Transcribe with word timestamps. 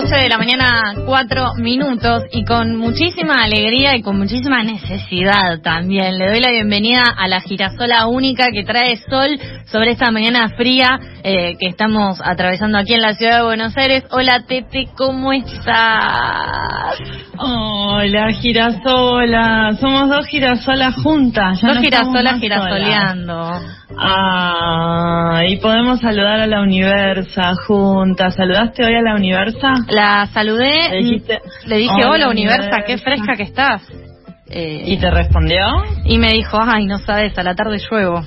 dos 0.00 0.05
de 0.16 0.28
la 0.30 0.38
mañana, 0.38 0.94
4 1.04 1.54
minutos, 1.58 2.22
y 2.32 2.44
con 2.44 2.76
muchísima 2.76 3.42
alegría 3.44 3.96
y 3.96 4.02
con 4.02 4.16
muchísima 4.16 4.62
necesidad 4.62 5.60
también. 5.62 6.16
Le 6.16 6.30
doy 6.30 6.40
la 6.40 6.50
bienvenida 6.50 7.02
a 7.16 7.28
la 7.28 7.40
girasola 7.40 8.06
única 8.06 8.46
que 8.50 8.64
trae 8.64 8.96
sol 8.96 9.38
sobre 9.66 9.90
esta 9.90 10.10
mañana 10.10 10.48
fría 10.56 10.98
eh, 11.22 11.56
que 11.58 11.66
estamos 11.66 12.20
atravesando 12.24 12.78
aquí 12.78 12.94
en 12.94 13.02
la 13.02 13.14
ciudad 13.14 13.38
de 13.38 13.44
Buenos 13.44 13.76
Aires. 13.76 14.04
Hola 14.10 14.44
Tete, 14.46 14.88
¿cómo 14.96 15.32
estás? 15.32 16.96
Hola 17.38 18.32
girasola, 18.32 19.76
somos 19.78 20.08
dos 20.08 20.26
girasolas 20.28 20.94
juntas. 21.02 21.60
dos 21.60 21.78
girasolas 21.78 22.40
girasoleando. 22.40 23.60
Ah, 23.98 25.42
y 25.48 25.56
podemos 25.56 26.00
saludar 26.00 26.40
a 26.40 26.46
la 26.46 26.60
Universa 26.60 27.54
juntas. 27.66 28.34
¿Saludaste 28.34 28.84
hoy 28.84 28.94
a 28.94 29.02
la 29.02 29.14
Universa? 29.14 29.74
La 29.88 30.05
saludé, 30.32 30.90
le, 31.66 31.76
dije, 31.76 32.04
hola, 32.04 32.28
Universa, 32.28 32.82
qué 32.86 32.98
fresca 32.98 33.36
que 33.36 33.44
estás. 33.44 33.82
Eh, 34.48 34.82
¿Y 34.86 34.98
te 34.98 35.10
respondió? 35.10 35.58
Y 36.04 36.18
me 36.18 36.30
dijo, 36.32 36.58
ay, 36.60 36.86
no 36.86 36.98
sabes, 36.98 37.36
a 37.36 37.42
la 37.42 37.54
tarde 37.54 37.78
lluevo. 37.78 38.22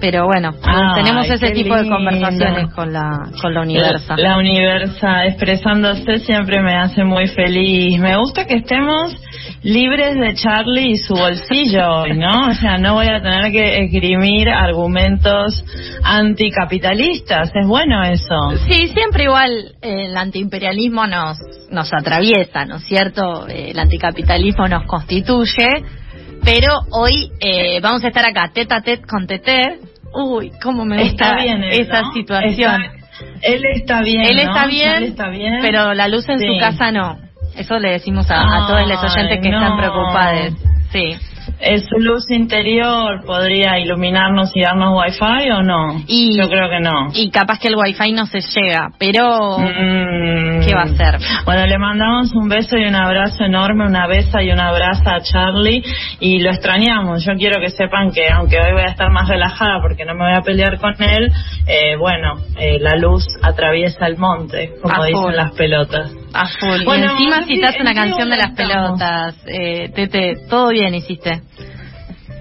Pero 0.00 0.26
bueno, 0.26 0.52
tenemos 0.94 1.28
ese 1.28 1.50
tipo 1.50 1.76
de 1.76 1.88
conversaciones 1.88 2.72
con 2.74 2.92
la, 2.92 3.30
con 3.40 3.52
la 3.52 3.60
Universa. 3.60 4.16
La, 4.16 4.30
la 4.30 4.38
Universa 4.38 5.26
expresándose 5.26 6.18
siempre 6.20 6.62
me 6.62 6.74
hace 6.74 7.04
muy 7.04 7.26
feliz. 7.28 8.00
Me 8.00 8.16
gusta 8.16 8.46
que 8.46 8.54
estemos 8.54 9.14
libres 9.62 10.14
de 10.18 10.34
Charlie 10.34 10.92
y 10.92 10.96
su 10.96 11.14
bolsillo, 11.14 12.06
¿no? 12.14 12.48
O 12.48 12.54
sea, 12.54 12.78
no 12.78 12.94
voy 12.94 13.08
a 13.08 13.20
tener 13.20 13.52
que 13.52 13.84
esgrimir 13.84 14.48
argumentos 14.48 15.64
anticapitalistas. 16.02 17.50
Es 17.54 17.66
bueno 17.66 18.02
eso. 18.02 18.34
Sí, 18.68 18.88
siempre 18.88 19.24
igual 19.24 19.74
eh, 19.82 20.06
el 20.06 20.16
antiimperialismo 20.16 21.06
nos, 21.06 21.38
nos 21.70 21.92
atraviesa, 21.92 22.64
¿no 22.64 22.76
es 22.76 22.84
cierto? 22.84 23.46
Eh, 23.48 23.70
el 23.72 23.78
anticapitalismo 23.78 24.66
nos 24.66 24.86
constituye. 24.86 25.84
Pero 26.42 26.72
hoy 26.92 27.30
eh, 27.40 27.80
vamos 27.82 28.02
a 28.02 28.08
estar 28.08 28.24
acá, 28.24 28.50
tete 28.54 28.74
a 28.74 28.80
tete 28.80 29.06
con 29.06 29.26
Teter. 29.26 29.89
Uy, 30.12 30.52
cómo 30.62 30.84
me 30.84 31.02
está 31.02 31.36
bien 31.36 31.64
esa 31.64 32.12
situación. 32.12 32.82
él 33.42 33.62
está 33.74 34.02
bien. 34.02 34.22
Él 34.22 34.38
está, 34.38 34.66
bien, 34.66 35.02
está 35.04 35.28
bien, 35.28 35.58
pero 35.60 35.94
la 35.94 36.08
luz 36.08 36.28
en 36.28 36.38
su 36.38 36.58
casa 36.58 36.90
no. 36.90 37.18
Eso 37.56 37.78
le 37.78 37.90
decimos 37.92 38.26
a, 38.30 38.66
todos 38.68 38.86
los 38.86 39.02
oyentes 39.02 39.40
que 39.40 39.48
están 39.48 39.76
preocupados. 39.76 40.54
Sí. 40.92 41.16
¿Es 41.60 41.84
su 41.86 41.98
luz 41.98 42.30
interior 42.30 43.22
podría 43.26 43.78
iluminarnos 43.78 44.50
y 44.54 44.62
darnos 44.62 44.96
wifi 44.96 45.50
o 45.50 45.62
no? 45.62 46.02
Y, 46.06 46.38
Yo 46.38 46.48
creo 46.48 46.70
que 46.70 46.80
no. 46.80 47.10
Y 47.12 47.30
capaz 47.30 47.58
que 47.58 47.68
el 47.68 47.76
wifi 47.76 48.12
no 48.12 48.24
se 48.26 48.40
llega, 48.40 48.90
pero 48.98 49.58
mm. 49.58 50.64
¿qué 50.64 50.74
va 50.74 50.82
a 50.82 50.84
hacer? 50.84 51.18
Bueno, 51.44 51.66
le 51.66 51.78
mandamos 51.78 52.32
un 52.34 52.48
beso 52.48 52.78
y 52.78 52.84
un 52.86 52.94
abrazo 52.94 53.44
enorme, 53.44 53.86
una 53.86 54.06
besa 54.06 54.42
y 54.42 54.50
un 54.50 54.58
abrazo 54.58 55.10
a 55.10 55.20
Charlie 55.20 55.82
y 56.18 56.40
lo 56.40 56.50
extrañamos. 56.50 57.24
Yo 57.24 57.34
quiero 57.34 57.60
que 57.60 57.70
sepan 57.70 58.10
que 58.10 58.28
aunque 58.30 58.58
hoy 58.58 58.72
voy 58.72 58.82
a 58.82 58.92
estar 58.92 59.10
más 59.10 59.28
relajada 59.28 59.82
porque 59.82 60.06
no 60.06 60.14
me 60.14 60.24
voy 60.24 60.34
a 60.34 60.40
pelear 60.40 60.78
con 60.78 60.94
él, 61.02 61.30
eh, 61.66 61.96
bueno, 61.96 62.36
eh, 62.58 62.78
la 62.80 62.96
luz 62.96 63.24
atraviesa 63.42 64.06
el 64.06 64.16
monte, 64.16 64.72
como 64.82 65.04
dicen 65.04 65.36
las 65.36 65.52
pelotas. 65.52 66.10
A 66.32 66.48
full. 66.48 66.84
Bueno, 66.84 67.06
y 67.06 67.10
encima 67.10 67.42
citaste 67.44 67.82
una 67.82 67.94
canción 67.94 68.30
de 68.30 68.36
las 68.36 68.50
pelotas. 68.52 69.36
Eh, 69.46 69.90
Tete, 69.94 70.34
todo 70.48 70.68
bien 70.70 70.94
hiciste. 70.94 71.42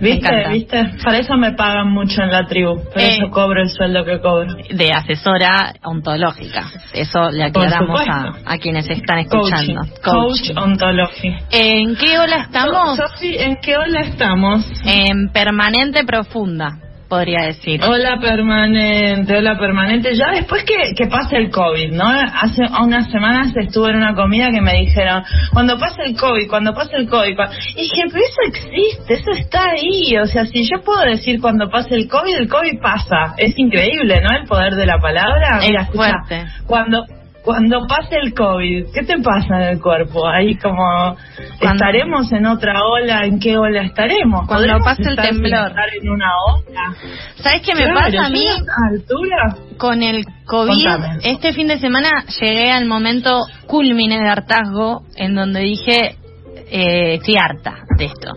¿Viste? 0.02 0.50
¿Viste? 0.50 0.92
Para 1.04 1.18
eso 1.18 1.36
me 1.36 1.52
pagan 1.52 1.92
mucho 1.92 2.22
en 2.22 2.32
la 2.32 2.46
tribu. 2.46 2.76
Por 2.76 3.02
eh, 3.02 3.18
eso 3.18 3.30
cobro 3.30 3.62
el 3.62 3.70
sueldo 3.70 4.06
que 4.06 4.20
cobro. 4.22 4.56
De 4.70 4.92
asesora 4.94 5.74
ontológica. 5.84 6.72
Eso 6.94 7.30
le 7.32 7.46
aclaramos 7.46 8.02
a, 8.46 8.58
quienes 8.58 8.90
están 8.90 9.20
escuchando. 9.20 9.82
Coach, 10.04 10.52
ontológico. 10.56 11.38
¿En 11.52 11.96
qué 11.98 12.18
ola 12.18 12.38
estamos? 12.44 12.96
Sofi, 12.96 13.36
¿en 13.38 13.58
qué 13.58 13.76
ola 13.76 14.02
estamos? 14.02 14.66
En 14.86 15.30
permanente 15.34 16.06
profunda 16.06 16.78
podría 17.10 17.48
decir. 17.48 17.82
Hola 17.84 18.20
permanente, 18.22 19.36
hola 19.36 19.58
permanente. 19.58 20.16
Ya 20.16 20.32
después 20.32 20.64
que, 20.64 20.94
que 20.96 21.08
pase 21.08 21.38
el 21.38 21.50
COVID, 21.50 21.92
¿no? 21.92 22.06
Hace 22.06 22.62
unas 22.82 23.12
semanas 23.12 23.52
estuve 23.56 23.90
en 23.90 23.98
una 23.98 24.14
comida 24.16 24.50
que 24.52 24.62
me 24.62 24.74
dijeron, 24.74 25.24
cuando 25.52 25.78
pase 25.80 26.04
el 26.06 26.16
COVID, 26.16 26.48
cuando 26.48 26.74
pase 26.74 26.96
el 26.96 27.10
COVID. 27.10 27.36
Y 27.76 27.82
dije, 27.82 28.04
pero 28.12 28.24
eso 28.24 28.42
existe, 28.48 29.14
eso 29.16 29.32
está 29.32 29.72
ahí. 29.72 30.16
O 30.18 30.28
sea, 30.28 30.46
si 30.46 30.64
yo 30.64 30.82
puedo 30.82 31.02
decir 31.02 31.42
cuando 31.42 31.70
pase 31.70 31.96
el 31.96 32.08
COVID, 32.08 32.36
el 32.36 32.48
COVID 32.48 32.80
pasa. 32.80 33.34
Es 33.38 33.58
increíble, 33.58 34.22
¿no? 34.22 34.38
El 34.38 34.48
poder 34.48 34.76
de 34.76 34.86
la 34.86 35.00
palabra. 35.00 35.60
Mira, 35.60 35.82
es 35.82 35.90
fuerte. 35.90 36.46
Cuando 36.68 37.06
cuando 37.44 37.88
pase 37.88 38.16
el 38.22 38.34
COVID, 38.34 38.88
¿qué 38.94 39.04
te 39.04 39.18
pasa 39.22 39.56
en 39.56 39.70
el 39.70 39.82
cuerpo? 39.82 40.28
Ahí 40.28 40.56
como 40.58 41.18
estaremos 41.60 42.32
en 42.32 42.46
otra 42.46 42.84
ola, 42.84 43.26
¿en 43.26 43.40
qué 43.40 43.58
ola 43.58 43.84
estaremos? 43.84 44.48
Cuando 44.48 44.78
pase 44.84 45.04
el 45.04 45.16
temblor. 45.16 45.70
Estar 45.70 45.90
en 46.02 46.10
una 46.10 46.32
ola. 46.48 46.96
¿Sabes 47.36 47.62
qué 47.66 47.76
me 47.76 47.94
pasa 47.94 48.26
a 48.26 48.30
mí? 48.30 48.46
altura? 48.92 49.56
Con 49.78 50.04
el 50.04 50.26
COVID, 50.46 50.88
este 51.24 51.54
fin 51.54 51.68
de 51.68 51.80
semana 51.80 52.26
llegué 52.40 52.72
al 52.72 52.86
momento 52.86 53.46
culmine 53.68 54.20
de 54.20 54.30
hartazgo 54.30 55.04
en 55.16 55.36
donde 55.36 55.62
dije, 55.62 56.18
eh, 56.72 57.16
estoy 57.16 57.36
harta 57.38 57.76
de 57.98 58.06
esto. 58.06 58.32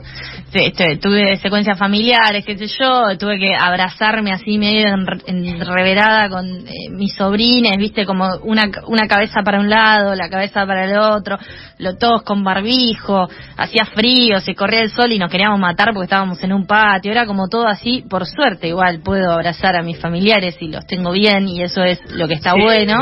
Tuve 0.53 1.39
secuencias 1.39 1.79
familiares, 1.79 2.45
qué 2.45 2.59
sé 2.59 2.67
yo, 2.67 3.17
tuve 3.17 3.39
que 3.39 3.55
abrazarme 3.55 4.33
así 4.33 4.59
medio 4.59 4.87
enreverada 5.27 6.29
con 6.29 6.47
eh, 6.47 6.91
mis 6.91 7.15
sobrines, 7.15 7.79
viste, 7.79 8.05
como 8.05 8.29
una, 8.43 8.65
una 8.87 9.09
cabeza 9.09 9.41
para 9.43 9.61
un 9.61 9.71
lado, 9.71 10.15
la 10.15 10.29
cabeza 10.29 10.67
para 10.67 10.85
el 10.85 10.99
otro, 10.99 11.39
lo, 11.79 11.97
todos 11.97 12.23
con 12.25 12.45
barbijo, 12.45 13.31
hacía 13.57 13.87
frío, 13.87 14.41
se 14.41 14.55
corría 14.55 14.83
el 14.83 14.91
sol 14.91 15.13
y 15.13 15.19
nos 15.19 15.31
queríamos 15.31 15.59
matar 15.59 15.95
porque 15.95 16.05
estábamos 16.05 16.43
en 16.45 16.53
un 16.53 16.67
patio, 16.67 17.13
era 17.13 17.25
como 17.25 17.49
todo 17.49 17.67
así, 17.67 18.05
por 18.07 18.27
suerte 18.27 18.69
igual 18.69 19.01
puedo 19.03 19.33
abrazar 19.33 19.75
a 19.75 19.83
mis 19.83 19.99
familiares 19.99 20.57
y 20.61 20.69
los 20.69 20.87
tengo 20.87 21.13
bien 21.13 21.49
y 21.49 21.63
eso 21.63 21.83
es 21.83 21.99
lo 22.11 22.29
que 22.29 22.35
está 22.35 22.53
bueno, 22.53 22.99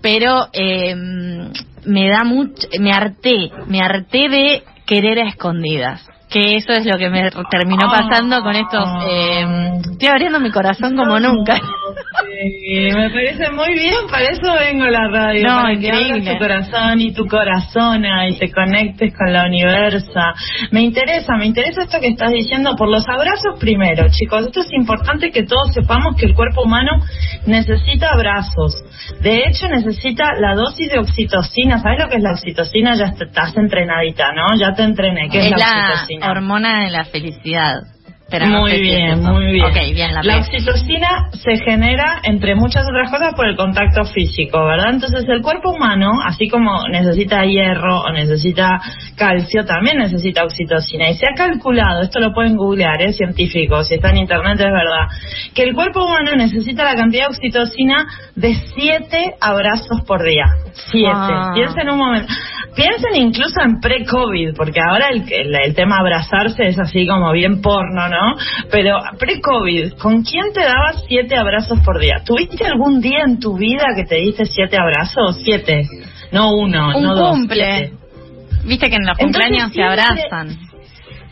pero 0.00 0.46
eh, 0.52 0.94
me 0.94 2.08
da 2.08 2.22
mucho, 2.22 2.68
me 2.78 2.92
harté, 2.92 3.50
me 3.66 3.80
harté 3.80 4.28
de 4.28 4.62
querer 4.86 5.18
a 5.18 5.28
escondidas 5.28 6.13
que 6.34 6.56
eso 6.56 6.72
es 6.72 6.84
lo 6.84 6.98
que 6.98 7.08
me 7.08 7.30
terminó 7.48 7.86
pasando 7.88 8.42
con 8.42 8.56
estos... 8.56 8.84
Eh, 9.08 9.46
estoy 9.92 10.08
abriendo 10.08 10.40
mi 10.40 10.50
corazón 10.50 10.96
como 10.96 11.20
nunca. 11.20 11.60
Sí, 12.34 12.90
me 12.94 13.10
parece 13.10 13.50
muy 13.50 13.74
bien, 13.74 14.06
para 14.10 14.24
eso 14.24 14.52
vengo 14.58 14.84
a 14.84 14.90
la 14.90 15.08
radio. 15.08 15.42
No, 15.42 15.62
para 15.62 15.74
increíble. 15.74 16.22
que 16.22 16.32
tu 16.32 16.38
corazón 16.38 17.00
y 17.00 17.12
tu 17.12 17.26
corazón 17.26 18.04
y 18.28 18.36
te 18.36 18.50
conectes 18.50 19.14
con 19.16 19.32
la 19.32 19.46
universa. 19.46 20.34
Me 20.70 20.82
interesa, 20.82 21.36
me 21.36 21.46
interesa 21.46 21.82
esto 21.82 22.00
que 22.00 22.08
estás 22.08 22.32
diciendo 22.32 22.74
por 22.76 22.88
los 22.88 23.06
abrazos 23.08 23.58
primero, 23.58 24.06
chicos. 24.10 24.46
Esto 24.46 24.60
es 24.60 24.72
importante 24.72 25.30
que 25.30 25.44
todos 25.44 25.72
sepamos 25.72 26.16
que 26.16 26.26
el 26.26 26.34
cuerpo 26.34 26.62
humano 26.62 26.92
necesita 27.46 28.10
abrazos. 28.12 28.74
De 29.20 29.44
hecho, 29.46 29.68
necesita 29.68 30.34
la 30.38 30.54
dosis 30.54 30.90
de 30.90 30.98
oxitocina. 30.98 31.78
¿Sabes 31.78 32.00
lo 32.00 32.08
que 32.08 32.16
es 32.16 32.22
la 32.22 32.32
oxitocina? 32.32 32.96
Ya 32.96 33.06
estás 33.06 33.56
entrenadita, 33.56 34.32
¿no? 34.32 34.56
Ya 34.56 34.72
te 34.74 34.82
entrené. 34.82 35.28
¿Qué 35.30 35.48
es, 35.48 35.50
la, 35.50 35.90
oxitocina? 35.90 36.30
hormona 36.30 36.84
de 36.84 36.90
la 36.90 37.04
felicidad 37.04 37.93
muy 38.40 38.80
bien, 38.80 39.22
muy 39.22 39.52
bien. 39.52 40.14
la, 40.22 40.38
oxitocina 40.38 41.30
se 41.32 41.56
genera, 41.64 42.20
entre 42.22 42.54
muchas 42.54 42.84
otras 42.88 43.10
cosas, 43.10 43.34
por 43.34 43.46
el 43.46 43.56
contacto 43.56 44.04
físico, 44.04 44.64
¿verdad? 44.64 44.90
Entonces 44.90 45.24
el 45.28 45.42
cuerpo 45.42 45.70
humano, 45.70 46.10
así 46.24 46.48
como 46.48 46.88
necesita 46.88 47.44
hierro 47.44 48.02
o 48.02 48.12
necesita 48.12 48.80
calcio, 49.16 49.64
también 49.64 49.98
necesita 49.98 50.44
oxitocina. 50.44 51.10
Y 51.10 51.14
se 51.14 51.26
ha 51.26 51.34
calculado, 51.34 52.02
esto 52.02 52.20
lo 52.20 52.32
pueden 52.32 52.56
googlear, 52.56 53.00
es 53.02 53.14
¿eh? 53.14 53.24
científico, 53.24 53.82
si 53.84 53.94
está 53.94 54.10
en 54.10 54.18
internet 54.18 54.58
es 54.58 54.72
verdad, 54.72 55.08
que 55.54 55.62
el 55.62 55.74
cuerpo 55.74 56.04
humano 56.04 56.32
necesita 56.36 56.84
la 56.84 56.94
cantidad 56.94 57.28
de 57.28 57.34
oxitocina 57.34 58.06
de 58.34 58.54
siete 58.74 59.34
abrazos 59.40 60.02
por 60.06 60.22
día. 60.24 60.46
Siete. 60.72 61.14
Piensa 61.54 61.82
en 61.82 61.90
un 61.90 61.98
momento. 61.98 62.32
Piensen 62.74 63.16
incluso 63.16 63.60
en 63.64 63.80
pre-COVID, 63.80 64.54
porque 64.56 64.80
ahora 64.80 65.08
el, 65.10 65.24
el, 65.30 65.74
tema 65.74 65.96
abrazarse 65.98 66.68
es 66.68 66.78
así 66.78 67.06
como 67.06 67.32
bien 67.32 67.60
porno, 67.60 68.08
¿no? 68.08 68.34
Pero 68.70 68.98
pre-COVID, 69.18 69.94
¿con 69.94 70.22
quién 70.22 70.52
te 70.52 70.60
dabas 70.62 71.04
siete 71.08 71.36
abrazos 71.36 71.80
por 71.84 72.00
día? 72.00 72.22
¿Tuviste 72.24 72.64
algún 72.64 73.00
día 73.00 73.22
en 73.26 73.38
tu 73.38 73.56
vida 73.56 73.84
que 73.96 74.04
te 74.04 74.16
diste 74.16 74.44
siete 74.44 74.76
abrazos? 74.76 75.40
Siete, 75.42 75.88
no 76.32 76.54
uno, 76.54 76.96
Un 76.96 77.02
no 77.02 77.14
dos. 77.14 77.30
cumple. 77.30 77.92
Viste 78.64 78.88
que 78.88 78.96
en 78.96 79.06
los 79.06 79.18
cumpleaños 79.18 79.72
se 79.72 79.82
abrazan 79.82 80.73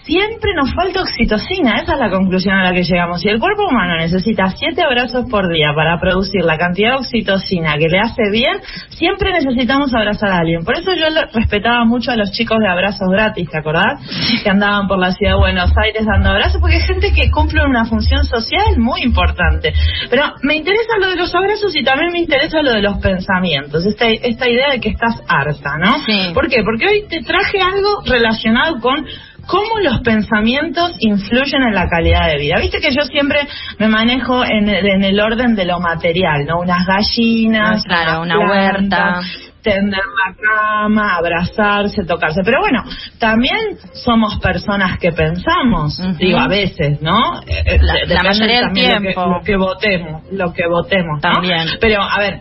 siempre 0.04 0.54
nos 0.54 0.74
falta 0.74 1.02
oxitocina, 1.02 1.76
esa 1.76 1.94
es 1.94 1.98
la 1.98 2.10
conclusión 2.10 2.54
a 2.54 2.64
la 2.64 2.72
que 2.72 2.82
llegamos. 2.82 3.20
Si 3.20 3.28
el 3.28 3.38
cuerpo 3.38 3.66
humano 3.68 3.96
necesita 3.96 4.50
siete 4.56 4.82
abrazos 4.82 5.26
por 5.30 5.52
día 5.52 5.72
para 5.74 5.98
producir 6.00 6.44
la 6.44 6.58
cantidad 6.58 6.92
de 6.92 6.96
oxitocina 6.96 7.76
que 7.78 7.88
le 7.88 7.98
hace 8.00 8.30
bien, 8.30 8.60
siempre 8.90 9.32
necesitamos 9.32 9.94
abrazar 9.94 10.30
a 10.30 10.38
alguien. 10.38 10.64
Por 10.64 10.78
eso 10.78 10.94
yo 10.94 11.06
respetaba 11.32 11.84
mucho 11.84 12.10
a 12.10 12.16
los 12.16 12.30
chicos 12.32 12.58
de 12.58 12.68
abrazos 12.68 13.08
gratis, 13.10 13.48
¿te 13.48 13.58
acordás? 13.58 14.00
Que 14.42 14.50
andaban 14.50 14.88
por 14.88 14.98
la 14.98 15.12
ciudad 15.12 15.34
de 15.34 15.38
Buenos 15.38 15.70
Aires 15.76 16.04
dando 16.04 16.30
abrazos, 16.30 16.60
porque 16.60 16.76
hay 16.76 16.82
gente 16.82 17.12
que 17.12 17.30
cumple 17.30 17.64
una 17.64 17.84
función 17.84 18.24
social 18.24 18.78
muy 18.78 19.02
importante. 19.02 19.72
Pero 20.10 20.34
me 20.42 20.56
interesa 20.56 20.98
lo 21.00 21.10
de 21.10 21.16
los 21.16 21.34
abrazos 21.34 21.74
y 21.76 21.84
también 21.84 22.12
me 22.12 22.18
interesa 22.18 22.62
lo 22.62 22.72
de 22.72 22.82
los 22.82 22.98
pensamientos, 22.98 23.86
esta, 23.86 24.08
esta 24.08 24.48
idea 24.48 24.72
de 24.72 24.80
que 24.80 24.90
estás 24.90 25.22
harta, 25.28 25.78
¿no? 25.78 25.98
Sí. 26.06 26.30
¿Por 26.34 26.48
qué? 26.48 26.62
Porque 26.64 26.86
hoy 26.86 27.04
te 27.08 27.22
traje 27.22 27.60
algo 27.60 28.02
relacionado 28.04 28.80
con 28.80 29.06
cómo 29.46 29.78
los 29.80 30.00
pensamientos 30.00 30.96
influyen 31.00 31.62
en 31.62 31.74
la 31.74 31.88
calidad 31.88 32.28
de 32.28 32.38
vida. 32.38 32.56
Viste 32.60 32.80
que 32.80 32.90
yo 32.90 33.02
siempre 33.02 33.40
me 33.78 33.88
manejo 33.88 34.44
en, 34.44 34.68
el 34.68 35.20
orden 35.20 35.54
de 35.54 35.64
lo 35.64 35.80
material, 35.80 36.44
¿no? 36.46 36.60
Unas 36.60 36.86
gallinas, 36.86 37.84
claro, 37.84 38.22
una 38.22 38.38
huerta 38.38 39.20
tender 39.62 40.00
la 40.00 40.34
cama, 40.34 41.16
abrazarse, 41.16 42.04
tocarse. 42.04 42.40
Pero 42.44 42.60
bueno, 42.60 42.84
también 43.18 43.78
somos 43.92 44.38
personas 44.40 44.98
que 44.98 45.12
pensamos, 45.12 46.00
digo, 46.18 46.38
a 46.38 46.48
veces, 46.48 47.00
¿no? 47.00 47.40
Eh, 47.46 47.62
eh, 47.66 47.78
la, 48.08 48.22
mayoría 48.22 48.60
del 48.62 48.72
tiempo. 48.72 49.26
Lo 49.26 49.40
que, 49.44 49.56
votemos, 49.56 50.22
lo 50.32 50.52
que 50.52 50.66
votemos, 50.66 51.20
También. 51.20 51.68
Pero, 51.80 52.02
a 52.02 52.18
ver, 52.18 52.40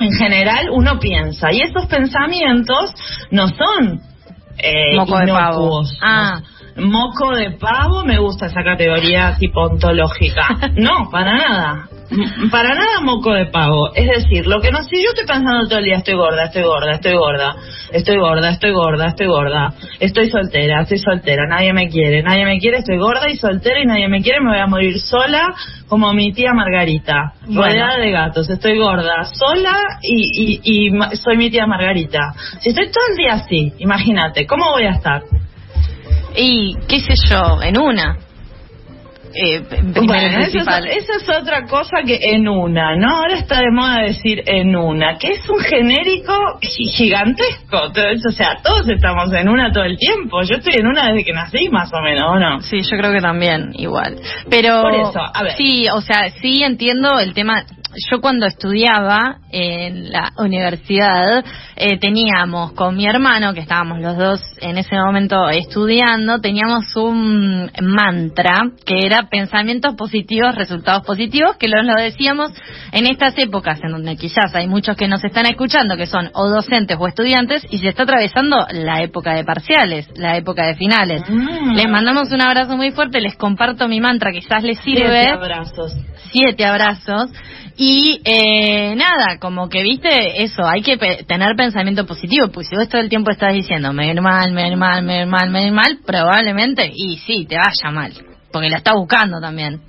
en 0.00 0.12
general 0.12 0.68
uno 0.70 0.98
piensa, 0.98 1.52
y 1.52 1.60
esos 1.62 1.86
pensamientos 1.86 2.94
no 3.30 3.48
son 3.48 4.00
eh, 4.58 4.96
Moco 4.96 5.18
de 5.18 5.26
pavo. 5.26 5.82
Ah. 6.00 6.40
Moco 6.78 7.34
de 7.34 7.50
pavo, 7.52 8.04
me 8.04 8.18
gusta 8.18 8.46
esa 8.46 8.62
categoría 8.62 9.36
tipo 9.38 9.60
ontológica. 9.60 10.46
No, 10.76 11.10
para 11.10 11.36
nada. 11.36 11.88
Para 12.50 12.74
nada 12.74 13.00
moco 13.02 13.32
de 13.34 13.46
pavo. 13.46 13.92
Es 13.94 14.08
decir, 14.08 14.46
lo 14.46 14.60
que 14.60 14.70
no 14.70 14.82
sé, 14.82 15.02
yo 15.02 15.10
estoy 15.10 15.26
pensando 15.26 15.66
todo 15.68 15.78
el 15.78 15.84
día, 15.84 15.96
estoy 15.96 16.14
gorda, 16.14 16.44
estoy 16.44 16.62
gorda, 16.62 16.92
estoy 16.92 17.14
gorda, 17.14 17.56
estoy 17.92 18.16
gorda, 18.16 18.50
estoy 18.50 18.72
gorda, 18.72 19.06
estoy 19.08 19.26
gorda, 19.26 19.74
estoy 20.00 20.30
soltera, 20.30 20.82
estoy 20.82 20.98
soltera, 20.98 21.46
nadie 21.46 21.72
me 21.72 21.88
quiere, 21.88 22.22
nadie 22.22 22.46
me 22.46 22.58
quiere, 22.58 22.78
estoy 22.78 22.96
gorda 22.96 23.28
y 23.28 23.36
soltera 23.36 23.80
y 23.80 23.86
nadie 23.86 24.08
me 24.08 24.22
quiere, 24.22 24.40
me 24.40 24.50
voy 24.50 24.60
a 24.60 24.66
morir 24.66 24.98
sola 25.00 25.54
como 25.88 26.12
mi 26.12 26.32
tía 26.32 26.52
Margarita, 26.54 27.34
rodeada 27.46 27.98
de 27.98 28.10
gatos, 28.10 28.48
estoy 28.48 28.78
gorda, 28.78 29.24
sola 29.24 29.76
y, 30.02 30.60
y, 30.62 30.86
y 30.86 31.16
soy 31.16 31.36
mi 31.36 31.50
tía 31.50 31.66
Margarita. 31.66 32.32
Si 32.60 32.70
estoy 32.70 32.86
todo 32.90 33.04
el 33.10 33.16
día 33.16 33.32
así, 33.34 33.72
imagínate, 33.78 34.46
¿cómo 34.46 34.70
voy 34.72 34.84
a 34.84 34.92
estar? 34.92 35.22
Y, 36.40 36.74
qué 36.88 37.00
sé 37.00 37.14
yo, 37.28 37.60
en 37.62 37.78
una. 37.78 38.18
Eh, 39.34 39.60
bueno, 40.06 40.38
eso 40.40 40.58
esa 40.58 41.16
es 41.16 41.28
otra 41.28 41.66
cosa 41.66 41.98
que 42.04 42.18
en 42.32 42.48
una, 42.48 42.96
¿no? 42.96 43.18
Ahora 43.18 43.36
está 43.36 43.60
de 43.60 43.70
moda 43.70 44.02
decir 44.02 44.42
en 44.46 44.74
una, 44.74 45.18
que 45.18 45.32
es 45.32 45.48
un 45.48 45.58
genérico 45.60 46.32
gigantesco. 46.60 47.78
O 47.78 48.32
sea, 48.32 48.56
todos 48.62 48.88
estamos 48.88 49.32
en 49.32 49.48
una 49.48 49.70
todo 49.70 49.84
el 49.84 49.98
tiempo. 49.98 50.42
Yo 50.42 50.56
estoy 50.56 50.74
en 50.76 50.86
una 50.86 51.08
desde 51.08 51.24
que 51.24 51.32
nací, 51.32 51.68
más 51.68 51.92
o 51.92 52.00
menos, 52.00 52.24
¿o 52.26 52.38
no? 52.38 52.60
Sí, 52.62 52.80
yo 52.82 52.96
creo 52.96 53.12
que 53.12 53.20
también, 53.20 53.72
igual. 53.74 54.16
Pero. 54.48 54.82
Por 54.82 54.94
eso, 54.94 55.20
a 55.20 55.42
ver. 55.42 55.52
Sí, 55.56 55.86
o 55.92 56.00
sea, 56.00 56.30
sí 56.40 56.62
entiendo 56.62 57.18
el 57.20 57.34
tema 57.34 57.64
yo 58.10 58.20
cuando 58.20 58.46
estudiaba 58.46 59.38
en 59.50 60.10
la 60.10 60.32
universidad 60.36 61.44
eh, 61.76 61.98
teníamos 61.98 62.72
con 62.72 62.96
mi 62.96 63.06
hermano, 63.06 63.54
que 63.54 63.60
estábamos 63.60 64.00
los 64.00 64.16
dos 64.16 64.40
en 64.60 64.78
ese 64.78 64.96
momento 64.96 65.48
estudiando, 65.48 66.40
teníamos 66.40 66.94
un 66.96 67.70
mantra 67.80 68.60
que 68.84 69.06
era 69.06 69.28
pensamientos 69.30 69.94
positivos, 69.94 70.54
resultados 70.54 71.04
positivos, 71.04 71.56
que 71.56 71.68
lo, 71.68 71.82
lo 71.82 71.94
decíamos 71.94 72.52
en 72.92 73.06
estas 73.06 73.36
épocas 73.38 73.80
en 73.82 73.92
donde 73.92 74.16
quizás 74.16 74.54
hay 74.54 74.68
muchos 74.68 74.96
que 74.96 75.08
nos 75.08 75.24
están 75.24 75.46
escuchando 75.46 75.96
que 75.96 76.06
son 76.06 76.30
o 76.34 76.48
docentes 76.48 76.96
o 77.00 77.06
estudiantes 77.06 77.66
y 77.70 77.78
se 77.78 77.88
está 77.88 78.02
atravesando 78.02 78.66
la 78.72 79.02
época 79.02 79.34
de 79.34 79.44
parciales, 79.44 80.08
la 80.16 80.36
época 80.36 80.66
de 80.66 80.74
finales. 80.74 81.22
Mm. 81.28 81.74
Les 81.74 81.88
mandamos 81.88 82.30
un 82.32 82.42
abrazo 82.42 82.76
muy 82.76 82.90
fuerte, 82.90 83.20
les 83.20 83.36
comparto 83.36 83.88
mi 83.88 84.00
mantra, 84.00 84.30
quizás 84.32 84.62
les 84.62 84.78
sirve. 84.80 85.22
Siete 85.22 85.32
abrazos. 85.32 85.96
Siete 86.30 86.64
abrazos. 86.64 87.30
Y 87.80 88.20
eh, 88.24 88.96
nada, 88.96 89.38
como 89.38 89.68
que 89.68 89.84
viste 89.84 90.42
eso, 90.42 90.66
hay 90.66 90.82
que 90.82 90.96
tener 91.28 91.54
pensamiento 91.56 92.04
positivo, 92.06 92.48
pues 92.48 92.66
si 92.66 92.74
vos 92.74 92.88
todo 92.88 93.00
el 93.00 93.08
tiempo 93.08 93.30
estás 93.30 93.54
diciendo 93.54 93.92
me 93.92 94.10
ir 94.10 94.20
mal, 94.20 94.52
me 94.52 94.68
ir 94.68 94.76
mal, 94.76 95.04
me 95.04 95.20
ir 95.20 95.26
mal, 95.28 95.48
me 95.48 95.66
ir 95.66 95.72
mal, 95.72 96.00
probablemente, 96.04 96.90
y 96.92 97.18
sí, 97.18 97.46
te 97.48 97.56
vaya 97.56 97.92
mal, 97.92 98.12
porque 98.52 98.68
la 98.68 98.78
está 98.78 98.94
buscando 98.94 99.40
también. 99.40 99.80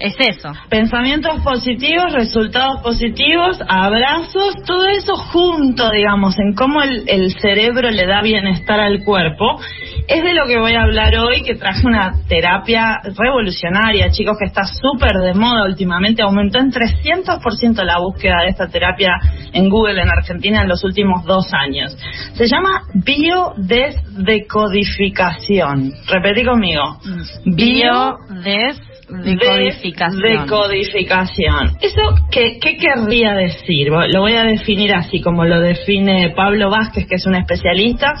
Es 0.00 0.14
eso. 0.18 0.52
Pensamientos 0.68 1.40
positivos, 1.42 2.12
resultados 2.12 2.80
positivos, 2.82 3.58
abrazos, 3.68 4.56
todo 4.66 4.88
eso 4.88 5.14
junto, 5.14 5.88
digamos, 5.90 6.38
en 6.38 6.54
cómo 6.54 6.82
el, 6.82 7.04
el, 7.08 7.32
cerebro 7.38 7.90
le 7.90 8.04
da 8.04 8.20
bienestar 8.20 8.80
al 8.80 9.04
cuerpo. 9.04 9.60
Es 10.06 10.22
de 10.22 10.34
lo 10.34 10.46
que 10.46 10.58
voy 10.58 10.74
a 10.74 10.82
hablar 10.82 11.16
hoy, 11.16 11.42
que 11.42 11.54
traje 11.54 11.86
una 11.86 12.12
terapia 12.28 13.00
revolucionaria, 13.16 14.10
chicos, 14.10 14.36
que 14.38 14.44
está 14.44 14.64
súper 14.64 15.14
de 15.18 15.32
moda 15.34 15.64
últimamente. 15.64 16.22
Aumentó 16.22 16.58
en 16.58 16.70
300% 16.70 17.82
la 17.84 17.98
búsqueda 17.98 18.42
de 18.42 18.48
esta 18.48 18.68
terapia 18.68 19.18
en 19.52 19.70
Google 19.70 20.02
en 20.02 20.08
Argentina 20.08 20.62
en 20.62 20.68
los 20.68 20.84
últimos 20.84 21.24
dos 21.24 21.52
años. 21.54 21.96
Se 22.34 22.46
llama 22.46 22.82
biodesdecodificación. 22.94 25.94
Repetí 26.06 26.44
conmigo. 26.44 26.98
Biodesdecodificación 27.44 28.93
Decodificación. 29.08 30.22
Decodificación. 30.22 31.76
¿Eso 31.80 32.00
qué, 32.30 32.58
qué 32.60 32.76
querría 32.76 33.34
decir? 33.34 33.88
Lo 33.88 34.20
voy 34.20 34.34
a 34.34 34.44
definir 34.44 34.94
así 34.94 35.20
como 35.20 35.44
lo 35.44 35.60
define 35.60 36.30
Pablo 36.30 36.70
Vázquez, 36.70 37.06
que 37.06 37.16
es 37.16 37.26
un 37.26 37.34
especialista. 37.34 38.14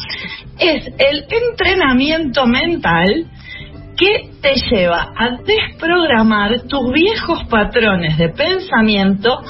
Es 0.58 0.86
el 0.98 1.24
entrenamiento 1.30 2.46
mental 2.46 3.26
que 3.96 4.30
te 4.42 4.54
lleva 4.70 5.12
a 5.16 5.38
desprogramar 5.44 6.62
tus 6.62 6.92
viejos 6.92 7.44
patrones 7.48 8.18
de 8.18 8.28
pensamiento 8.28 9.40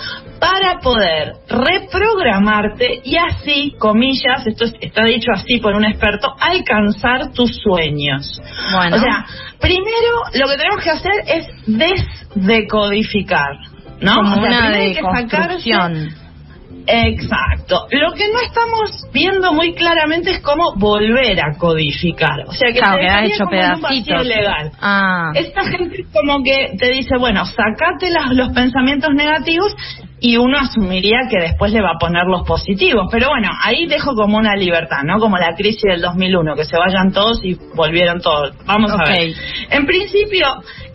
para 0.44 0.78
poder 0.80 1.32
reprogramarte 1.48 3.00
y 3.02 3.16
así, 3.16 3.74
comillas, 3.78 4.46
esto 4.46 4.66
está 4.78 5.04
dicho 5.04 5.30
así 5.32 5.58
por 5.58 5.74
un 5.74 5.86
experto, 5.86 6.34
alcanzar 6.38 7.32
tus 7.32 7.62
sueños. 7.62 8.42
Bueno. 8.74 8.96
O 8.96 8.98
sea, 8.98 9.24
primero 9.58 10.22
lo 10.34 10.46
que 10.48 10.56
tenemos 10.56 10.84
que 10.84 10.90
hacer 10.90 11.12
es 11.26 11.46
desdecodificar, 11.66 13.56
¿no? 14.00 14.16
Como 14.16 14.32
o 14.32 14.34
sea, 14.34 14.58
una 14.58 14.68
hay 14.68 14.94
que 14.94 15.00
sacarse 15.00 15.70
Exacto. 16.86 17.86
Lo 17.90 18.12
que 18.12 18.28
no 18.28 18.40
estamos 18.40 19.08
viendo 19.12 19.52
muy 19.52 19.72
claramente 19.74 20.32
es 20.32 20.40
cómo 20.40 20.74
volver 20.76 21.40
a 21.40 21.56
codificar. 21.56 22.40
O 22.46 22.52
sea, 22.52 22.72
que 22.72 22.78
claro, 22.78 22.98
que 22.98 23.08
ha 23.08 23.24
hecho 23.24 23.44
pedacitos. 23.46 24.26
legal. 24.26 24.70
Ah. 24.80 25.32
Esta 25.34 25.64
gente 25.64 26.04
como 26.12 26.42
que 26.42 26.76
te 26.78 26.88
dice, 26.90 27.16
bueno, 27.18 27.46
sacate 27.46 28.10
los 28.32 28.50
pensamientos 28.50 29.14
negativos 29.14 29.74
y 30.24 30.36
uno 30.38 30.56
asumiría 30.58 31.28
que 31.28 31.38
después 31.38 31.70
le 31.70 31.82
va 31.82 31.90
a 31.96 31.98
poner 31.98 32.24
los 32.24 32.46
positivos. 32.46 33.08
Pero 33.12 33.28
bueno, 33.28 33.50
ahí 33.62 33.84
dejo 33.84 34.14
como 34.14 34.38
una 34.38 34.56
libertad, 34.56 35.02
¿no? 35.04 35.18
Como 35.18 35.36
la 35.36 35.54
crisis 35.54 35.82
del 35.82 36.00
2001, 36.00 36.56
que 36.56 36.64
se 36.64 36.78
vayan 36.78 37.12
todos 37.12 37.44
y 37.44 37.58
volvieron 37.74 38.22
todos. 38.22 38.54
Vamos 38.64 38.90
a 38.90 39.04
ver. 39.06 39.34
En 39.68 39.84
principio, 39.84 40.46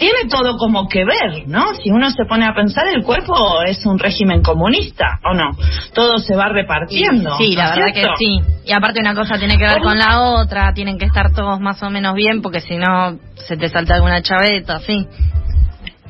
tiene 0.00 0.30
todo 0.30 0.56
como 0.56 0.88
que 0.88 1.04
ver, 1.04 1.46
¿no? 1.46 1.74
Si 1.74 1.90
uno 1.90 2.10
se 2.10 2.24
pone 2.24 2.46
a 2.46 2.54
pensar, 2.54 2.86
el 2.88 3.04
cuerpo 3.04 3.34
es 3.66 3.84
un 3.84 3.98
régimen 3.98 4.42
comunista, 4.42 5.20
¿o 5.22 5.34
no? 5.34 5.50
Todo 5.92 6.18
se 6.18 6.34
va 6.34 6.48
repartiendo. 6.48 7.36
Sí, 7.36 7.54
la 7.54 7.76
verdad 7.76 7.92
que 7.92 8.04
sí. 8.16 8.40
Y 8.64 8.72
aparte 8.72 9.00
una 9.00 9.14
cosa 9.14 9.38
tiene 9.38 9.58
que 9.58 9.64
ver 9.64 9.82
con 9.82 9.98
la 9.98 10.22
otra, 10.22 10.72
tienen 10.72 10.96
que 10.96 11.04
estar 11.04 11.34
todos 11.34 11.60
más 11.60 11.82
o 11.82 11.90
menos 11.90 12.14
bien, 12.14 12.40
porque 12.40 12.62
si 12.62 12.76
no 12.76 13.18
se 13.34 13.58
te 13.58 13.68
salta 13.68 13.94
alguna 13.96 14.22
chaveta, 14.22 14.78
sí. 14.78 15.06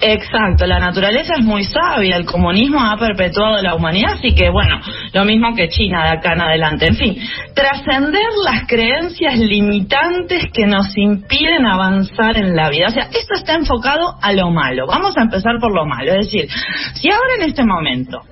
Exacto, 0.02 0.64
la 0.64 0.78
naturaleza 0.78 1.34
es 1.38 1.44
muy 1.44 1.62
sabia, 1.64 2.16
el 2.16 2.24
comunismo 2.24 2.80
ha 2.80 2.96
perpetuado 2.96 3.60
la 3.60 3.74
humanidad, 3.74 4.14
así 4.14 4.34
que 4.34 4.48
bueno, 4.48 4.80
lo 5.12 5.24
mismo 5.26 5.54
que 5.54 5.68
China 5.68 6.04
de 6.04 6.08
acá 6.16 6.32
en 6.32 6.40
adelante. 6.40 6.86
En 6.86 6.96
fin, 6.96 7.16
trascender 7.54 8.28
las 8.42 8.66
creencias 8.66 9.38
limitantes 9.38 10.46
que 10.54 10.66
nos 10.66 10.96
impiden 10.96 11.66
avanzar 11.66 12.38
en 12.38 12.56
la 12.56 12.70
vida. 12.70 12.86
O 12.88 12.92
sea, 12.92 13.08
esto 13.12 13.34
está 13.34 13.54
enfocado 13.54 14.16
a 14.22 14.32
lo 14.32 14.50
malo. 14.50 14.86
Vamos 14.86 15.16
a 15.18 15.22
empezar 15.22 15.58
por 15.60 15.74
lo 15.74 15.84
malo. 15.84 16.12
Es 16.12 16.30
decir, 16.30 16.48
si 16.94 17.10
ahora 17.10 17.34
en 17.38 17.50
este 17.50 17.64
momento, 17.64 18.22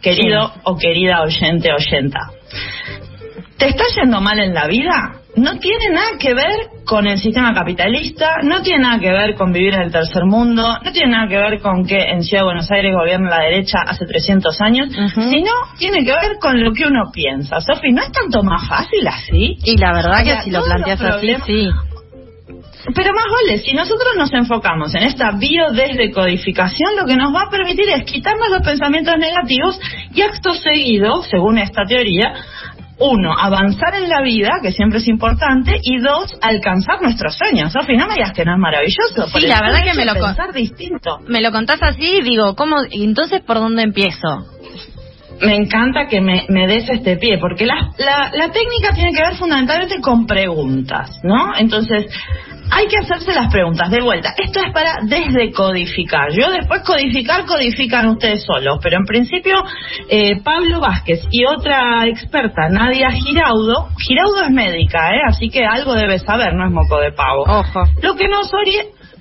querido 0.00 0.52
o 0.62 0.76
querida 0.78 1.20
oyente 1.20 1.70
oyenta, 1.70 2.30
te 3.58 3.68
está 3.68 3.84
yendo 3.94 4.22
mal 4.22 4.38
en 4.38 4.54
la 4.54 4.66
vida, 4.68 5.20
no 5.36 5.58
tiene 5.58 5.90
nada 5.90 6.18
que 6.18 6.34
ver 6.34 6.68
con 6.84 7.06
el 7.06 7.18
sistema 7.18 7.54
capitalista, 7.54 8.38
no 8.42 8.62
tiene 8.62 8.82
nada 8.82 9.00
que 9.00 9.10
ver 9.10 9.34
con 9.34 9.52
vivir 9.52 9.74
en 9.74 9.82
el 9.82 9.92
tercer 9.92 10.24
mundo, 10.24 10.62
no 10.82 10.92
tiene 10.92 11.12
nada 11.12 11.28
que 11.28 11.36
ver 11.36 11.60
con 11.60 11.86
que 11.86 11.96
en 11.96 12.22
Ciudad 12.22 12.42
de 12.42 12.46
Buenos 12.46 12.70
Aires 12.70 12.94
gobierna 12.94 13.30
la 13.30 13.44
derecha 13.44 13.78
hace 13.86 14.06
300 14.06 14.60
años, 14.60 14.88
sino 15.14 15.50
tiene 15.78 16.04
que 16.04 16.12
ver 16.12 16.38
con 16.40 16.62
lo 16.62 16.72
que 16.72 16.84
uno 16.86 17.10
piensa. 17.12 17.60
Sofi, 17.60 17.92
¿no 17.92 18.02
es 18.02 18.12
tanto 18.12 18.42
más 18.42 18.68
fácil 18.68 19.06
así? 19.06 19.56
Y 19.64 19.76
la 19.76 19.92
verdad 19.92 20.24
que 20.24 20.42
si 20.42 20.50
lo 20.50 20.64
planteas 20.64 21.00
así, 21.00 21.34
sí. 21.46 21.70
Pero 22.94 23.14
más 23.14 23.24
vale, 23.32 23.58
si 23.60 23.72
nosotros 23.72 24.14
nos 24.18 24.32
enfocamos 24.34 24.94
en 24.94 25.04
esta 25.04 25.30
biodesdecodificación, 25.32 26.96
lo 26.96 27.06
que 27.06 27.16
nos 27.16 27.34
va 27.34 27.44
a 27.44 27.50
permitir 27.50 27.88
es 27.88 28.04
quitarnos 28.04 28.50
los 28.50 28.62
pensamientos 28.62 29.14
negativos 29.18 29.80
y 30.12 30.20
acto 30.20 30.52
seguido, 30.52 31.22
según 31.22 31.56
esta 31.56 31.84
teoría, 31.86 32.34
uno, 32.98 33.34
avanzar 33.38 33.94
en 33.94 34.08
la 34.08 34.22
vida, 34.22 34.60
que 34.62 34.72
siempre 34.72 34.98
es 34.98 35.08
importante, 35.08 35.78
y 35.82 35.98
dos, 35.98 36.36
alcanzar 36.40 37.02
nuestros 37.02 37.36
sueños. 37.36 37.72
Sofi, 37.72 37.96
no 37.96 38.06
me 38.06 38.14
digas 38.14 38.32
que 38.32 38.44
no 38.44 38.52
es 38.52 38.58
maravilloso. 38.58 39.28
Sí, 39.32 39.46
la 39.46 39.60
verdad 39.60 39.84
que 39.84 39.94
me 39.94 40.04
lo 40.04 40.14
distinto. 40.52 41.18
Me 41.26 41.40
lo 41.40 41.50
contás 41.50 41.82
así 41.82 42.18
y 42.18 42.22
digo, 42.22 42.54
¿cómo? 42.54 42.76
Entonces, 42.90 43.40
¿por 43.42 43.56
dónde 43.56 43.82
empiezo? 43.82 44.46
Me 45.40 45.56
encanta 45.56 46.06
que 46.08 46.20
me, 46.20 46.46
me 46.48 46.66
des 46.66 46.88
este 46.88 47.16
pie, 47.16 47.38
porque 47.38 47.66
la, 47.66 47.74
la, 47.98 48.30
la 48.32 48.52
técnica 48.52 48.94
tiene 48.94 49.12
que 49.12 49.22
ver 49.22 49.34
fundamentalmente 49.36 50.00
con 50.00 50.26
preguntas, 50.26 51.18
¿no? 51.24 51.56
Entonces, 51.58 52.06
hay 52.70 52.86
que 52.86 52.98
hacerse 52.98 53.32
las 53.34 53.52
preguntas 53.52 53.90
de 53.90 54.00
vuelta. 54.00 54.34
Esto 54.36 54.60
es 54.60 54.72
para 54.72 54.98
desdecodificar. 55.02 56.30
Yo 56.32 56.50
después 56.50 56.82
codificar, 56.82 57.44
codifican 57.44 58.08
ustedes 58.08 58.44
solos. 58.44 58.78
Pero 58.82 58.98
en 58.98 59.04
principio, 59.04 59.54
eh, 60.08 60.40
Pablo 60.42 60.80
Vázquez 60.80 61.20
y 61.30 61.44
otra 61.44 62.06
experta, 62.06 62.68
Nadia 62.68 63.10
Giraudo, 63.10 63.88
Giraudo 63.98 64.44
es 64.44 64.50
médica, 64.50 65.10
¿eh? 65.14 65.20
así 65.28 65.50
que 65.50 65.64
algo 65.64 65.94
debe 65.94 66.18
saber, 66.18 66.54
no 66.54 66.66
es 66.66 66.72
moco 66.72 66.98
de 67.00 67.12
pavo. 67.12 67.42
Ojo. 67.42 67.84
Lo 68.02 68.14
que 68.16 68.28
nos 68.28 68.50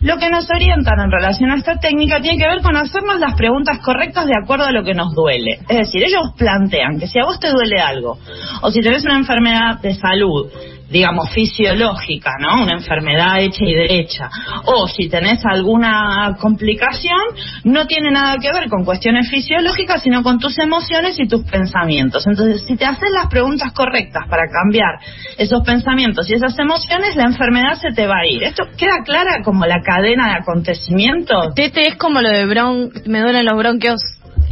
lo 0.04 0.18
que 0.18 0.30
nos 0.30 0.46
orientan 0.54 1.00
en 1.00 1.10
relación 1.10 1.50
a 1.50 1.56
esta 1.56 1.80
técnica 1.80 2.22
tiene 2.22 2.38
que 2.38 2.48
ver 2.48 2.62
con 2.62 2.76
hacernos 2.76 3.22
las 3.22 3.36
preguntas 3.36 3.80
correctas 3.80 4.26
de 4.26 4.34
acuerdo 4.42 4.66
a 4.66 4.72
lo 4.72 4.84
que 4.84 4.94
nos 4.94 5.16
duele. 5.16 5.60
Es 5.70 5.78
decir, 5.78 6.04
ellos 6.04 6.34
plantean 6.38 7.00
que 7.00 7.08
si 7.08 7.20
a 7.20 7.24
vos 7.24 7.40
te 7.40 7.50
duele 7.50 7.80
algo, 7.80 8.18
o 8.62 8.70
si 8.70 8.82
tenés 8.82 9.06
una 9.06 9.18
enfermedad 9.18 9.80
de 9.82 9.96
salud, 9.96 10.52
digamos, 10.94 11.32
fisiológica, 11.32 12.34
¿no? 12.40 12.62
Una 12.62 12.74
enfermedad 12.74 13.42
hecha 13.42 13.66
y 13.66 13.74
derecha. 13.74 14.30
O 14.66 14.88
si 14.88 15.10
tenés 15.10 15.44
alguna 15.44 16.38
complicación, 16.40 17.20
no 17.64 17.88
tiene 17.88 18.12
nada 18.12 18.38
que 18.38 18.50
ver 18.54 18.70
con 18.70 18.86
cuestiones 18.86 19.28
fisiológicas, 19.30 20.04
sino 20.04 20.22
con 20.22 20.38
tus 20.38 20.60
emociones 20.60 21.20
y 21.20 21.28
tus 21.28 21.44
pensamientos. 21.46 22.28
Entonces, 22.28 22.64
si 22.68 22.78
te 22.78 22.86
haces 22.86 23.10
las 23.12 23.26
preguntas 23.28 23.74
correctas 23.74 24.28
para 24.30 24.44
cambiar 24.48 25.00
esos 25.40 25.64
pensamientos 25.64 26.30
y 26.30 26.36
esas 26.36 26.58
emociones, 26.60 27.16
la 27.16 27.24
enfermedad 27.24 27.74
se 27.82 27.92
te 27.92 28.06
va 28.06 28.20
a 28.20 28.28
ir. 28.28 28.44
¿Esto 28.44 28.66
queda 28.78 29.04
clara 29.04 29.42
como 29.44 29.66
la 29.66 29.82
cadena 29.82 30.28
de 30.28 30.42
acontecimientos? 30.42 31.56
Tete 31.56 31.88
es 31.88 31.96
como 31.96 32.22
lo 32.22 32.30
de 32.30 32.46
bron... 32.46 32.92
me 33.08 33.22
duelen 33.22 33.46
los 33.46 33.58
bronquios, 33.58 34.00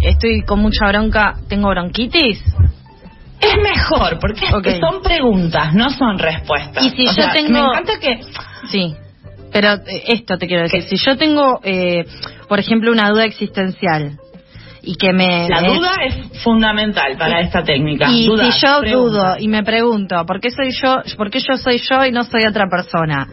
estoy 0.01 0.41
con 0.41 0.59
mucha 0.59 0.87
bronca, 0.87 1.35
tengo 1.47 1.69
bronquitis. 1.69 2.43
Es 3.41 3.57
mejor, 3.61 4.19
porque 4.19 4.79
son 4.79 5.01
preguntas, 5.01 5.73
no 5.73 5.89
son 5.89 6.19
respuestas. 6.19 6.85
Y 6.85 6.89
si 6.91 7.05
yo 7.07 7.31
tengo... 7.33 7.49
Me 7.51 7.59
encanta 7.59 7.99
que... 7.99 8.21
Sí, 8.69 8.95
pero 9.51 9.73
eh, 9.73 10.03
esto 10.07 10.37
te 10.37 10.47
quiero 10.47 10.63
decir. 10.63 10.83
Si 10.83 10.97
yo 10.97 11.17
tengo, 11.17 11.59
eh, 11.63 12.05
por 12.47 12.59
ejemplo, 12.59 12.91
una 12.91 13.09
duda 13.09 13.25
existencial 13.25 14.19
y 14.83 14.95
que 14.95 15.11
me... 15.13 15.49
La 15.49 15.61
duda 15.61 15.95
es 16.05 16.43
fundamental 16.43 17.17
para 17.17 17.41
esta 17.41 17.63
técnica. 17.63 18.09
Y 18.09 18.25
si 18.25 18.65
yo 18.65 18.81
dudo 18.81 19.35
y 19.39 19.47
me 19.47 19.63
pregunto, 19.63 20.23
¿por 20.25 20.39
qué 20.39 20.51
soy 20.51 20.71
yo, 20.71 21.01
por 21.17 21.29
qué 21.29 21.39
yo 21.39 21.57
soy 21.57 21.79
yo 21.79 22.05
y 22.05 22.11
no 22.11 22.23
soy 22.23 22.45
otra 22.45 22.67
persona? 22.69 23.27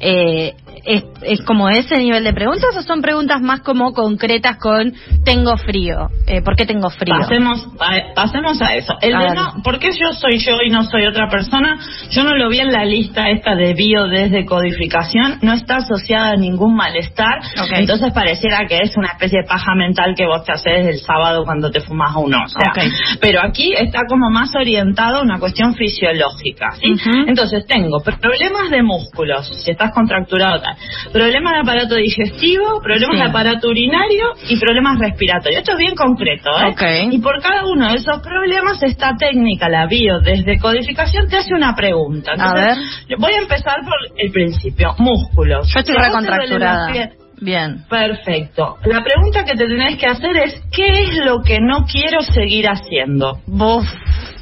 Eh, 0.00 0.54
es, 0.86 1.04
es, 1.22 1.42
como 1.42 1.68
ese 1.68 1.98
nivel 1.98 2.22
de 2.22 2.32
preguntas 2.32 2.70
o 2.76 2.82
son 2.82 3.02
preguntas 3.02 3.40
más 3.42 3.60
como 3.60 3.92
concretas 3.92 4.56
con 4.58 4.94
tengo 5.24 5.56
frío? 5.56 6.08
Eh, 6.26 6.42
¿Por 6.42 6.56
qué 6.56 6.64
tengo 6.64 6.88
frío? 6.90 7.14
Pasemos, 7.18 7.66
pasemos 8.14 8.62
a 8.62 8.74
eso. 8.74 8.94
El 9.00 9.18
de 9.18 9.34
no, 9.34 9.62
¿Por 9.64 9.78
qué 9.78 9.90
yo 9.90 10.12
soy 10.12 10.38
yo 10.38 10.58
y 10.64 10.70
no 10.70 10.84
soy 10.84 11.06
otra 11.06 11.28
persona? 11.28 11.78
Yo 12.10 12.22
no 12.22 12.36
lo 12.36 12.48
vi 12.48 12.60
en 12.60 12.72
la 12.72 12.84
lista 12.84 13.28
esta 13.30 13.54
de 13.54 13.74
bio 13.74 14.06
desde 14.06 14.46
codificación. 14.46 15.38
No 15.42 15.54
está 15.54 15.76
asociada 15.76 16.30
a 16.30 16.36
ningún 16.36 16.76
malestar. 16.76 17.40
Entonces 17.74 18.12
pareciera 18.12 18.66
que 18.68 18.78
es 18.78 18.96
una 18.96 19.08
especie 19.08 19.40
de 19.42 19.48
paja 19.48 19.74
mental 19.74 20.14
que 20.16 20.26
vos 20.26 20.44
te 20.44 20.52
haces 20.52 20.86
el 20.86 20.98
sábado 21.00 21.44
cuando 21.44 21.70
te 21.70 21.80
fumas 21.80 22.14
uno. 22.16 22.44
O 22.44 22.48
sea, 22.48 22.72
Pero 23.20 23.40
aquí 23.42 23.72
está 23.72 24.02
como 24.08 24.30
más 24.30 24.54
orientado 24.54 25.18
a 25.18 25.22
una 25.22 25.38
cuestión 25.38 25.74
fisiológica. 25.74 26.72
¿sí? 26.80 26.94
Entonces 27.26 27.66
tengo 27.66 28.00
problemas 28.00 28.70
de 28.70 28.82
músculos. 28.82 29.46
Si 29.64 29.72
estás 29.72 29.92
contracturado 29.92 30.60
tal 30.60 30.75
Problemas 31.12 31.54
de 31.54 31.60
aparato 31.60 31.94
digestivo, 31.94 32.80
problemas 32.82 33.18
de 33.18 33.24
aparato 33.28 33.68
urinario 33.68 34.34
y 34.48 34.58
problemas 34.58 34.98
respiratorios. 34.98 35.60
Esto 35.60 35.72
es 35.72 35.78
bien 35.78 35.94
concreto, 35.94 36.50
¿eh? 36.60 37.08
Y 37.10 37.18
por 37.18 37.40
cada 37.40 37.66
uno 37.66 37.88
de 37.88 37.96
esos 37.96 38.20
problemas, 38.20 38.82
esta 38.82 39.16
técnica, 39.16 39.68
la 39.68 39.86
bio 39.86 40.20
desde 40.20 40.58
codificación, 40.58 41.28
te 41.28 41.36
hace 41.36 41.54
una 41.54 41.74
pregunta. 41.74 42.32
a 42.38 42.54
ver. 42.54 42.76
Voy 43.18 43.32
a 43.32 43.38
empezar 43.38 43.76
por 43.84 43.96
el 44.16 44.30
principio. 44.30 44.94
Músculos. 44.98 45.68
Yo 45.72 45.80
estoy 45.80 45.94
recontracturada. 45.94 46.92
Bien. 47.40 47.84
Perfecto. 47.88 48.76
La 48.84 49.04
pregunta 49.04 49.44
que 49.44 49.54
te 49.54 49.66
tenés 49.66 49.98
que 49.98 50.06
hacer 50.06 50.36
es, 50.38 50.62
¿qué 50.72 51.02
es 51.02 51.24
lo 51.24 51.42
que 51.42 51.60
no 51.60 51.84
quiero 51.84 52.22
seguir 52.22 52.66
haciendo? 52.66 53.40
Vos 53.46 53.84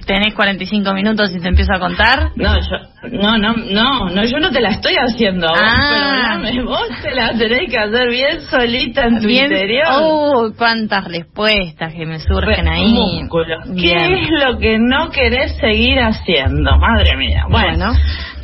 tenés 0.06 0.34
45 0.34 0.92
minutos 0.92 1.34
y 1.34 1.40
te 1.40 1.48
empiezo 1.48 1.72
a 1.74 1.80
contar. 1.80 2.30
No, 2.36 2.56
yo, 2.56 2.76
no, 3.11 3.38
no, 3.38 3.54
no, 3.54 4.11
no, 4.11 4.25
yo 4.25 4.38
no 4.38 4.50
te 4.50 4.61
la 4.61 4.70
estoy 4.70 4.94
haciendo. 4.96 5.46
Ah. 5.54 6.40
Vos, 6.42 6.64
vos 6.64 6.88
te 7.02 7.14
la 7.14 7.32
tenés 7.37 7.70
que 7.70 7.78
hacer 7.78 8.08
bien 8.08 8.40
solita 8.50 9.04
en 9.04 9.20
tu 9.20 9.28
interior. 9.28 9.87
Oh, 9.90 10.52
cuántas 10.56 11.04
respuestas 11.04 11.92
que 11.94 12.06
me 12.06 12.18
surgen 12.18 12.68
ahí. 12.68 13.23
¿Qué 13.78 13.96
es 13.96 14.30
lo 14.30 14.58
que 14.58 14.78
no 14.78 15.11
querés 15.11 15.56
seguir 15.56 15.99
haciendo? 15.99 16.76
Madre 16.78 17.16
mía. 17.16 17.44
Bueno, 17.49 17.92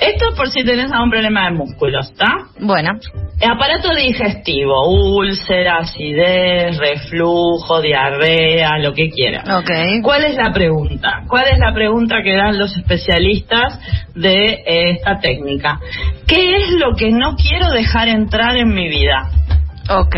esto 0.00 0.34
por 0.34 0.48
si 0.48 0.64
tenés 0.64 0.90
algún 0.90 1.10
problema 1.10 1.44
de 1.44 1.56
músculos, 1.56 2.10
¿está? 2.10 2.32
Bueno. 2.58 2.98
Aparato 3.42 3.94
digestivo, 3.94 5.16
úlcera, 5.16 5.78
acidez, 5.78 6.76
reflujo, 6.78 7.80
diarrea, 7.80 8.78
lo 8.78 8.92
que 8.92 9.10
quieras. 9.10 9.44
Okay. 9.62 10.00
¿Cuál 10.02 10.24
es 10.24 10.36
la 10.36 10.52
pregunta? 10.52 11.22
¿Cuál 11.26 11.46
es 11.52 11.58
la 11.58 11.72
pregunta 11.72 12.22
que 12.22 12.34
dan 12.34 12.58
los 12.58 12.76
especialistas 12.76 13.78
de 14.14 14.49
esta 14.66 15.18
técnica? 15.18 15.80
¿Qué 16.26 16.56
es 16.56 16.70
lo 16.72 16.94
que 16.94 17.10
no 17.10 17.36
quiero 17.36 17.70
dejar 17.70 18.08
entrar 18.08 18.56
en 18.56 18.74
mi 18.74 18.88
vida? 18.88 19.30
Ok. 19.88 20.16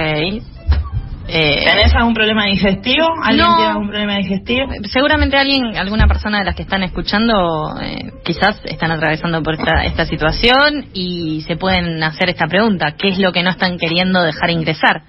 Eh, 1.28 1.64
¿Tenés 1.64 1.94
algún 1.94 2.14
problema 2.14 2.46
digestivo? 2.46 3.06
¿Alguien 3.22 3.46
tiene 3.56 3.70
algún 3.70 3.88
problema 3.88 4.16
digestivo? 4.16 4.66
Seguramente 4.84 5.36
alguien, 5.36 5.76
alguna 5.76 6.06
persona 6.06 6.40
de 6.40 6.44
las 6.44 6.54
que 6.54 6.62
están 6.62 6.82
escuchando, 6.82 7.74
eh, 7.80 8.12
quizás 8.24 8.60
están 8.64 8.90
atravesando 8.90 9.42
por 9.42 9.54
esta, 9.54 9.84
esta 9.84 10.04
situación 10.04 10.86
y 10.92 11.42
se 11.46 11.56
pueden 11.56 12.02
hacer 12.02 12.28
esta 12.28 12.46
pregunta: 12.48 12.96
¿qué 12.98 13.08
es 13.08 13.18
lo 13.18 13.32
que 13.32 13.42
no 13.42 13.50
están 13.50 13.78
queriendo 13.78 14.20
dejar 14.20 14.50
ingresar? 14.50 15.02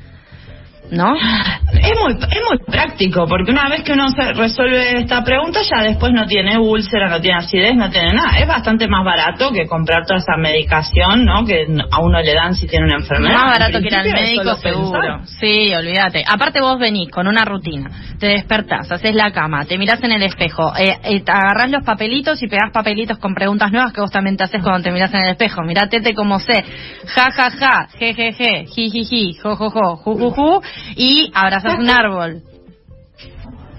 ¿No? 0.94 1.16
Es 1.16 1.94
muy, 2.02 2.14
es 2.14 2.42
muy 2.50 2.58
práctico, 2.68 3.26
porque 3.28 3.52
una 3.52 3.68
vez 3.68 3.84
que 3.84 3.94
uno 3.94 4.10
se 4.10 4.34
resuelve 4.34 5.00
esta 5.00 5.24
pregunta, 5.24 5.60
ya 5.62 5.84
después 5.84 6.14
no 6.14 6.26
tiene 6.28 6.58
úlcera, 6.58 7.10
no 7.10 7.20
tiene 7.20 7.40
acidez, 7.40 7.76
no 7.76 7.90
tiene 7.90 8.14
nada. 8.14 8.38
Es 8.38 8.48
bastante 8.48 8.88
más 8.88 9.04
barato 9.04 9.52
que 9.52 9.68
comprar 9.68 10.06
toda 10.06 10.20
esa 10.20 10.38
medicación, 10.38 11.26
¿no? 11.26 11.46
Que 11.46 11.66
a 11.92 12.00
uno 12.00 12.22
le 12.22 12.34
dan 12.34 12.56
si 12.56 12.68
tiene 12.68 12.86
una 12.86 12.98
enfermedad. 12.98 13.34
Más 13.34 13.60
barato 13.60 13.80
que 13.80 13.88
ir 13.88 13.96
al 13.96 14.12
médico, 14.12 14.56
seguro. 14.56 15.22
Sí, 15.26 15.74
olvídate. 15.74 16.24
Aparte 16.28 16.62
vos 16.62 16.80
venís 16.80 17.10
con 17.10 17.28
una 17.28 17.44
rutina, 17.44 17.90
te 18.20 18.28
despertás, 18.28 18.92
haces 18.92 19.16
la 19.16 19.32
cama, 19.32 19.66
te 19.66 19.78
mirás 19.78 20.02
en 20.04 20.12
el 20.12 20.24
espejo, 20.24 20.74
eh, 20.78 20.98
eh, 21.04 21.24
agarrás 21.28 21.72
los 21.72 21.84
papelitos 21.84 22.42
y 22.44 22.48
pegás 22.48 22.72
papelitos 22.72 23.18
con 23.18 23.34
preguntas 23.34 23.72
nuevas 23.72 23.94
que 23.94 24.02
vos 24.02 24.12
también 24.12 24.38
te 24.38 24.44
haces 24.44 24.62
cuando 24.62 24.84
te 24.84 24.92
mirás 24.92 25.14
en 25.14 25.22
el 25.22 25.32
espejo. 25.32 25.64
Mirátete 25.64 26.14
como 26.14 26.40
sé, 26.40 26.64
ja, 27.08 27.32
ja, 27.32 27.50
ja, 27.52 27.88
je, 28.00 28.14
je, 28.14 28.32
je, 28.34 28.66
ji, 28.66 28.90
ji, 28.90 29.04
ji, 29.04 29.34
jo, 29.42 29.56
jo, 29.56 29.70
jo, 29.70 29.96
ju, 29.96 30.18
ju, 30.18 30.32
ju, 30.32 30.62
y 30.96 31.32
abrazas 31.34 31.78
un 31.80 31.90
árbol. 31.90 32.42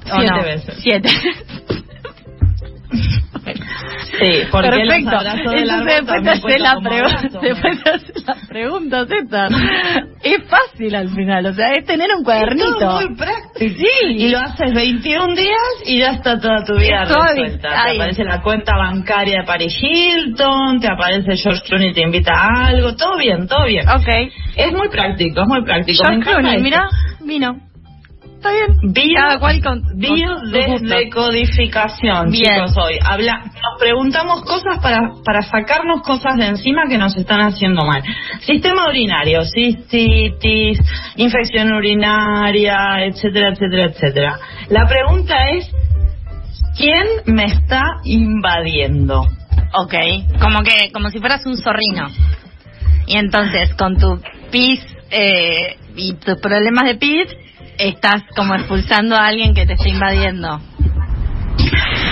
Siete 0.04 0.42
veces. 0.44 0.78
Siete. 0.82 1.08
Sí, 4.18 4.46
porque 4.50 4.70
Perfecto. 4.70 5.10
Entonces 5.20 6.22
después 6.22 6.56
te 6.56 6.56
hace 6.56 6.58
la, 6.58 6.80
pregunta, 6.80 7.40
después 7.40 7.82
te 7.82 7.90
hace 7.90 8.12
la 8.24 8.36
pregunta, 8.48 9.06
Zeta. 9.06 9.48
Es 10.24 10.42
fácil 10.48 10.94
al 10.94 11.10
final, 11.10 11.46
o 11.46 11.52
sea, 11.52 11.72
es 11.72 11.84
tener 11.84 12.08
un 12.16 12.24
cuadernito. 12.24 12.78
Es 12.78 13.06
muy 13.06 13.16
práctico. 13.16 13.74
Sí. 13.76 14.16
Y 14.16 14.28
lo 14.30 14.38
haces 14.38 14.74
21 14.74 15.34
días 15.34 15.82
y 15.86 15.98
ya 15.98 16.12
está 16.12 16.40
toda 16.40 16.64
tu 16.64 16.76
vida 16.76 17.04
resuelta. 17.04 17.68
Te 17.68 17.94
aparece 17.94 18.24
la 18.24 18.40
cuenta 18.40 18.76
bancaria 18.76 19.40
de 19.40 19.46
Paris 19.46 19.76
Hilton, 19.80 20.80
te 20.80 20.88
aparece 20.88 21.36
George 21.36 21.62
Clooney 21.66 21.92
te 21.92 22.02
invita 22.02 22.32
a 22.32 22.66
algo, 22.68 22.96
todo 22.96 23.18
bien, 23.18 23.46
todo 23.46 23.66
bien. 23.66 23.88
Ok. 23.88 24.08
Es 24.56 24.72
muy 24.72 24.88
práctico, 24.88 25.42
es 25.42 25.48
muy 25.48 25.62
práctico. 25.62 26.02
George 26.04 26.20
Clooney, 26.22 26.62
mira, 26.62 26.88
vino 27.20 27.73
está 28.44 28.92
bien. 28.92 29.14
Cada 29.14 29.38
cual 29.38 29.62
con, 29.62 29.82
codificación, 31.12 32.32
chicos, 32.32 32.76
hoy. 32.76 32.98
Habla, 33.02 33.38
nos 33.44 33.80
preguntamos 33.80 34.42
cosas 34.42 34.78
para, 34.82 35.00
para 35.24 35.42
sacarnos 35.42 36.02
cosas 36.02 36.36
de 36.36 36.46
encima 36.46 36.82
que 36.88 36.98
nos 36.98 37.16
están 37.16 37.40
haciendo 37.40 37.84
mal. 37.84 38.02
Sistema 38.40 38.88
urinario, 38.88 39.42
cistitis, 39.44 40.78
infección 41.16 41.72
urinaria, 41.72 43.04
etcétera, 43.06 43.50
etcétera, 43.50 43.84
etcétera. 43.84 44.38
La 44.68 44.86
pregunta 44.86 45.50
es, 45.50 45.70
¿quién 46.76 47.06
me 47.26 47.44
está 47.44 47.82
invadiendo? 48.04 49.22
Ok, 49.76 49.94
como 50.40 50.62
que, 50.62 50.92
como 50.92 51.10
si 51.10 51.18
fueras 51.18 51.44
un 51.46 51.56
zorrino. 51.56 52.08
Y 53.06 53.16
entonces, 53.16 53.74
con 53.74 53.98
tu 53.98 54.20
pis 54.50 54.80
eh, 55.10 55.76
y 55.96 56.14
tus 56.14 56.38
problemas 56.40 56.84
de 56.84 56.94
pis, 56.94 57.26
estás 57.78 58.22
como 58.36 58.54
expulsando 58.54 59.16
a 59.16 59.26
alguien 59.26 59.54
que 59.54 59.66
te 59.66 59.74
está 59.74 59.88
invadiendo? 59.88 60.60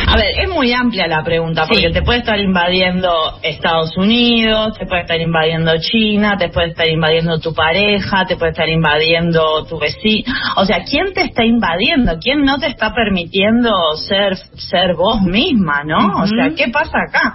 A 0.07 0.17
ver, 0.17 0.41
es 0.43 0.49
muy 0.51 0.73
amplia 0.73 1.07
la 1.07 1.25
pregunta, 1.25 1.67
porque 1.67 1.89
te 1.91 2.03
puede 2.03 2.19
estar 2.19 2.39
invadiendo 2.39 3.11
Estados 3.43 3.97
Unidos, 3.97 4.77
te 4.79 4.85
puede 4.87 5.03
estar 5.03 5.19
invadiendo 5.19 5.73
China, 5.81 6.37
te 6.37 6.49
puede 6.51 6.69
estar 6.69 6.87
invadiendo 6.87 7.39
tu 7.39 7.55
pareja, 7.55 8.27
te 8.27 8.37
puede 8.37 8.51
estar 8.51 8.69
invadiendo 8.69 9.65
tu 9.65 9.79
vecino. 9.79 10.33
O 10.57 10.67
sea, 10.67 10.85
¿quién 10.85 11.15
te 11.15 11.23
está 11.23 11.45
invadiendo? 11.45 12.19
¿Quién 12.21 12.45
no 12.45 12.59
te 12.59 12.67
está 12.67 12.93
permitiendo 12.93 13.71
ser, 13.97 14.37
ser 14.37 14.95
vos 14.95 15.23
misma, 15.23 15.83
no? 15.85 16.23
O 16.23 16.27
sea, 16.27 16.51
¿qué 16.55 16.69
pasa 16.69 16.99
acá? 17.09 17.35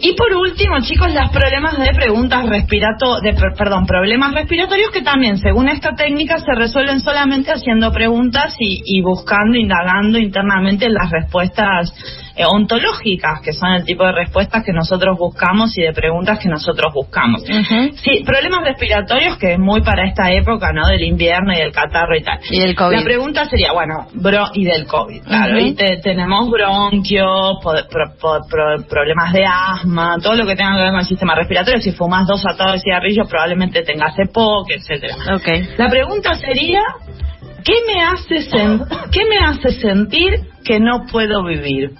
Y 0.00 0.14
por 0.14 0.32
último, 0.34 0.76
chicos, 0.82 1.12
los 1.14 1.30
problemas 1.30 1.78
de 1.78 1.94
preguntas 1.94 2.46
respirato, 2.46 3.20
de, 3.20 3.32
perdón, 3.32 3.86
problemas 3.86 4.34
respiratorios 4.34 4.90
que 4.90 5.00
también, 5.00 5.38
según 5.38 5.68
esta 5.68 5.94
técnica, 5.94 6.38
se 6.38 6.54
resuelven 6.54 7.00
solamente 7.00 7.50
haciendo 7.50 7.90
preguntas 7.92 8.54
y, 8.58 8.82
y 8.84 9.00
buscando, 9.00 9.56
indagando 9.56 10.18
internamente 10.18 10.90
las 10.90 11.10
respuestas 11.10 11.94
eh, 12.36 12.44
ontológicas, 12.44 13.40
que 13.40 13.54
son 13.54 13.72
el 13.72 13.84
tipo 13.84 14.04
de 14.04 14.12
respuestas 14.12 14.62
que 14.62 14.72
nosotros 14.72 15.16
buscamos 15.18 15.76
y 15.78 15.82
de 15.82 15.92
preguntas 15.94 16.38
que 16.38 16.50
nosotros 16.50 16.92
buscamos. 16.92 17.42
Sí, 17.42 18.22
problemas 18.26 18.62
respiratorios 18.62 19.38
que 19.38 19.54
es 19.54 19.58
muy 19.58 19.80
para 19.80 20.06
esta 20.06 20.30
época, 20.30 20.70
¿no? 20.72 20.86
Del 20.86 21.02
invierno 21.02 21.54
y 21.54 21.56
del 21.56 21.72
catarro 21.72 22.14
y 22.14 22.22
tal. 22.22 22.38
Y 22.50 22.60
del 22.60 22.74
COVID. 22.74 22.94
La 22.94 23.04
pregunta 23.04 23.46
sería, 23.46 23.72
bueno, 23.72 24.06
bro, 24.12 24.50
y 24.52 24.64
del 24.64 24.86
COVID, 24.86 25.22
claro. 25.22 25.58
Y 25.58 25.74
tenemos 25.74 26.50
bronquios, 26.50 27.56
problemas 28.86 29.32
de 29.32 29.44
asma, 29.46 30.16
todo 30.22 30.34
lo 30.34 30.46
que 30.46 30.56
tenga 30.56 30.76
que 30.76 30.82
ver 30.82 30.90
con 30.90 31.00
el 31.00 31.06
sistema 31.06 31.34
respiratorio. 31.34 31.80
Si 31.80 31.92
fumas 31.92 32.26
dos 32.26 32.44
atados 32.46 32.74
de 32.74 32.80
cigarrillos, 32.80 33.28
probablemente 33.28 33.82
tengas 33.82 34.12
EPOC, 34.18 34.72
etcétera. 34.72 35.14
Okay. 35.36 35.68
La 35.78 35.88
pregunta 35.88 36.34
sería, 36.34 36.82
¿qué 37.64 37.74
me 37.86 38.02
hace, 38.02 38.46
¿qué 39.10 39.24
me 39.24 39.38
hace 39.38 39.80
sentir 39.80 40.34
que 40.64 40.80
no 40.80 41.06
puedo 41.10 41.42
vivir? 41.42 41.92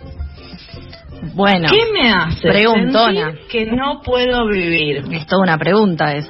Bueno. 1.35 1.69
¿Qué 1.71 1.93
me 1.93 2.11
hace 2.11 2.49
preguntona. 2.49 3.31
sentir 3.33 3.49
que 3.49 3.67
no 3.67 4.01
puedo 4.03 4.47
vivir? 4.49 5.05
Es 5.13 5.27
toda 5.27 5.43
una 5.43 5.59
pregunta 5.59 6.15
esa. 6.15 6.29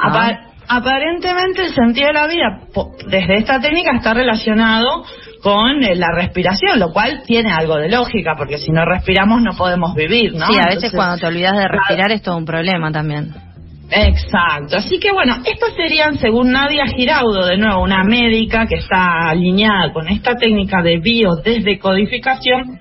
aparentemente 0.69 1.63
el 1.63 1.75
sentido 1.75 2.09
de 2.09 2.13
la 2.13 2.27
vida 2.27 2.61
desde 3.09 3.37
esta 3.37 3.61
técnica 3.61 3.97
está 3.97 4.15
relacionado 4.15 5.05
con 5.43 5.83
eh, 5.85 5.95
la 5.95 6.09
respiración, 6.13 6.81
lo 6.81 6.93
cual 6.93 7.23
tiene 7.25 7.53
algo 7.53 7.77
de 7.77 7.89
lógica, 7.89 8.35
porque 8.37 8.59
si 8.59 8.73
no 8.73 8.85
respiramos 8.85 9.43
no 9.43 9.53
podemos 9.57 9.95
vivir, 9.95 10.35
¿no? 10.35 10.47
Sí, 10.49 10.59
a 10.59 10.67
veces 10.67 10.93
cuando 10.93 11.19
te 11.19 11.27
olvidas 11.27 11.57
de 11.57 11.69
respirar 11.69 12.11
es 12.11 12.23
todo 12.23 12.37
un 12.37 12.45
problema 12.45 12.91
también. 12.91 13.33
Exacto, 13.89 14.79
así 14.79 14.99
que 14.99 15.13
bueno, 15.13 15.37
estas 15.45 15.75
serían 15.77 16.19
según 16.19 16.51
Nadia 16.51 16.87
Giraudo, 16.87 17.47
de 17.47 17.57
nuevo 17.57 17.83
una 17.83 18.03
médica 18.03 18.67
que 18.67 18.77
está 18.77 19.29
alineada 19.29 19.93
con 19.93 20.09
esta 20.09 20.35
técnica 20.35 20.83
de 20.83 20.99
biodesdecodificación, 20.99 22.81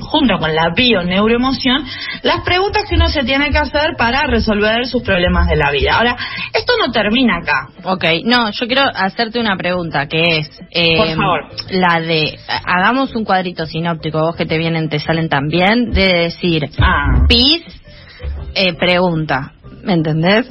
junto 0.00 0.38
con 0.38 0.54
la 0.54 0.70
bio-neuroemoción, 0.74 1.84
las 2.22 2.42
preguntas 2.42 2.84
que 2.88 2.96
uno 2.96 3.08
se 3.08 3.24
tiene 3.24 3.50
que 3.50 3.58
hacer 3.58 3.94
para 3.96 4.26
resolver 4.26 4.86
sus 4.86 5.02
problemas 5.02 5.48
de 5.48 5.56
la 5.56 5.70
vida. 5.70 5.96
Ahora, 5.96 6.16
esto 6.52 6.72
no 6.78 6.90
termina 6.92 7.38
acá. 7.38 7.68
Ok, 7.84 8.04
no, 8.24 8.50
yo 8.50 8.66
quiero 8.66 8.82
hacerte 8.94 9.40
una 9.40 9.56
pregunta 9.56 10.06
que 10.06 10.38
es... 10.38 10.62
Eh, 10.70 10.96
Por 10.96 11.16
favor. 11.16 11.48
La 11.70 12.00
de, 12.00 12.38
hagamos 12.64 13.14
un 13.14 13.24
cuadrito 13.24 13.66
sinóptico, 13.66 14.20
vos 14.20 14.36
que 14.36 14.46
te 14.46 14.58
vienen, 14.58 14.88
te 14.88 14.98
salen 14.98 15.28
también, 15.28 15.90
de 15.90 16.06
decir, 16.24 16.70
ah. 16.80 17.24
PIS, 17.28 17.62
eh, 18.54 18.74
pregunta, 18.74 19.52
¿me 19.84 19.94
entendés? 19.94 20.48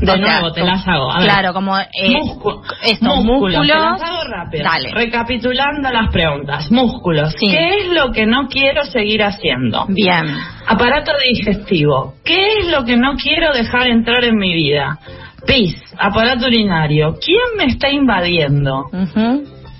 De 0.00 0.18
nuevo, 0.18 0.52
te 0.52 0.62
las 0.62 0.86
hago. 0.86 1.08
claro, 1.22 1.52
como 1.52 1.78
eh, 1.78 1.86
estos 2.82 3.24
músculos. 3.24 3.66
Te 3.66 3.74
las 3.74 4.02
hago 4.02 4.24
rápido. 4.24 4.64
Dale. 4.64 4.90
Recapitulando 4.92 5.90
las 5.90 6.12
preguntas. 6.12 6.70
Músculos. 6.70 7.34
¿Qué 7.38 7.78
es 7.78 7.88
lo 7.88 8.12
que 8.12 8.26
no 8.26 8.48
quiero 8.48 8.84
seguir 8.84 9.22
haciendo? 9.22 9.86
Bien. 9.88 10.26
Aparato 10.66 11.12
digestivo. 11.32 12.14
¿Qué 12.24 12.58
es 12.58 12.66
lo 12.70 12.84
que 12.84 12.96
no 12.96 13.14
quiero 13.16 13.52
dejar 13.52 13.86
entrar 13.86 14.24
en 14.24 14.36
mi 14.36 14.52
vida? 14.54 14.98
PIS, 15.46 15.76
aparato 15.98 16.46
urinario. 16.46 17.16
¿Quién 17.24 17.56
me 17.56 17.66
está 17.66 17.90
invadiendo? 17.90 18.90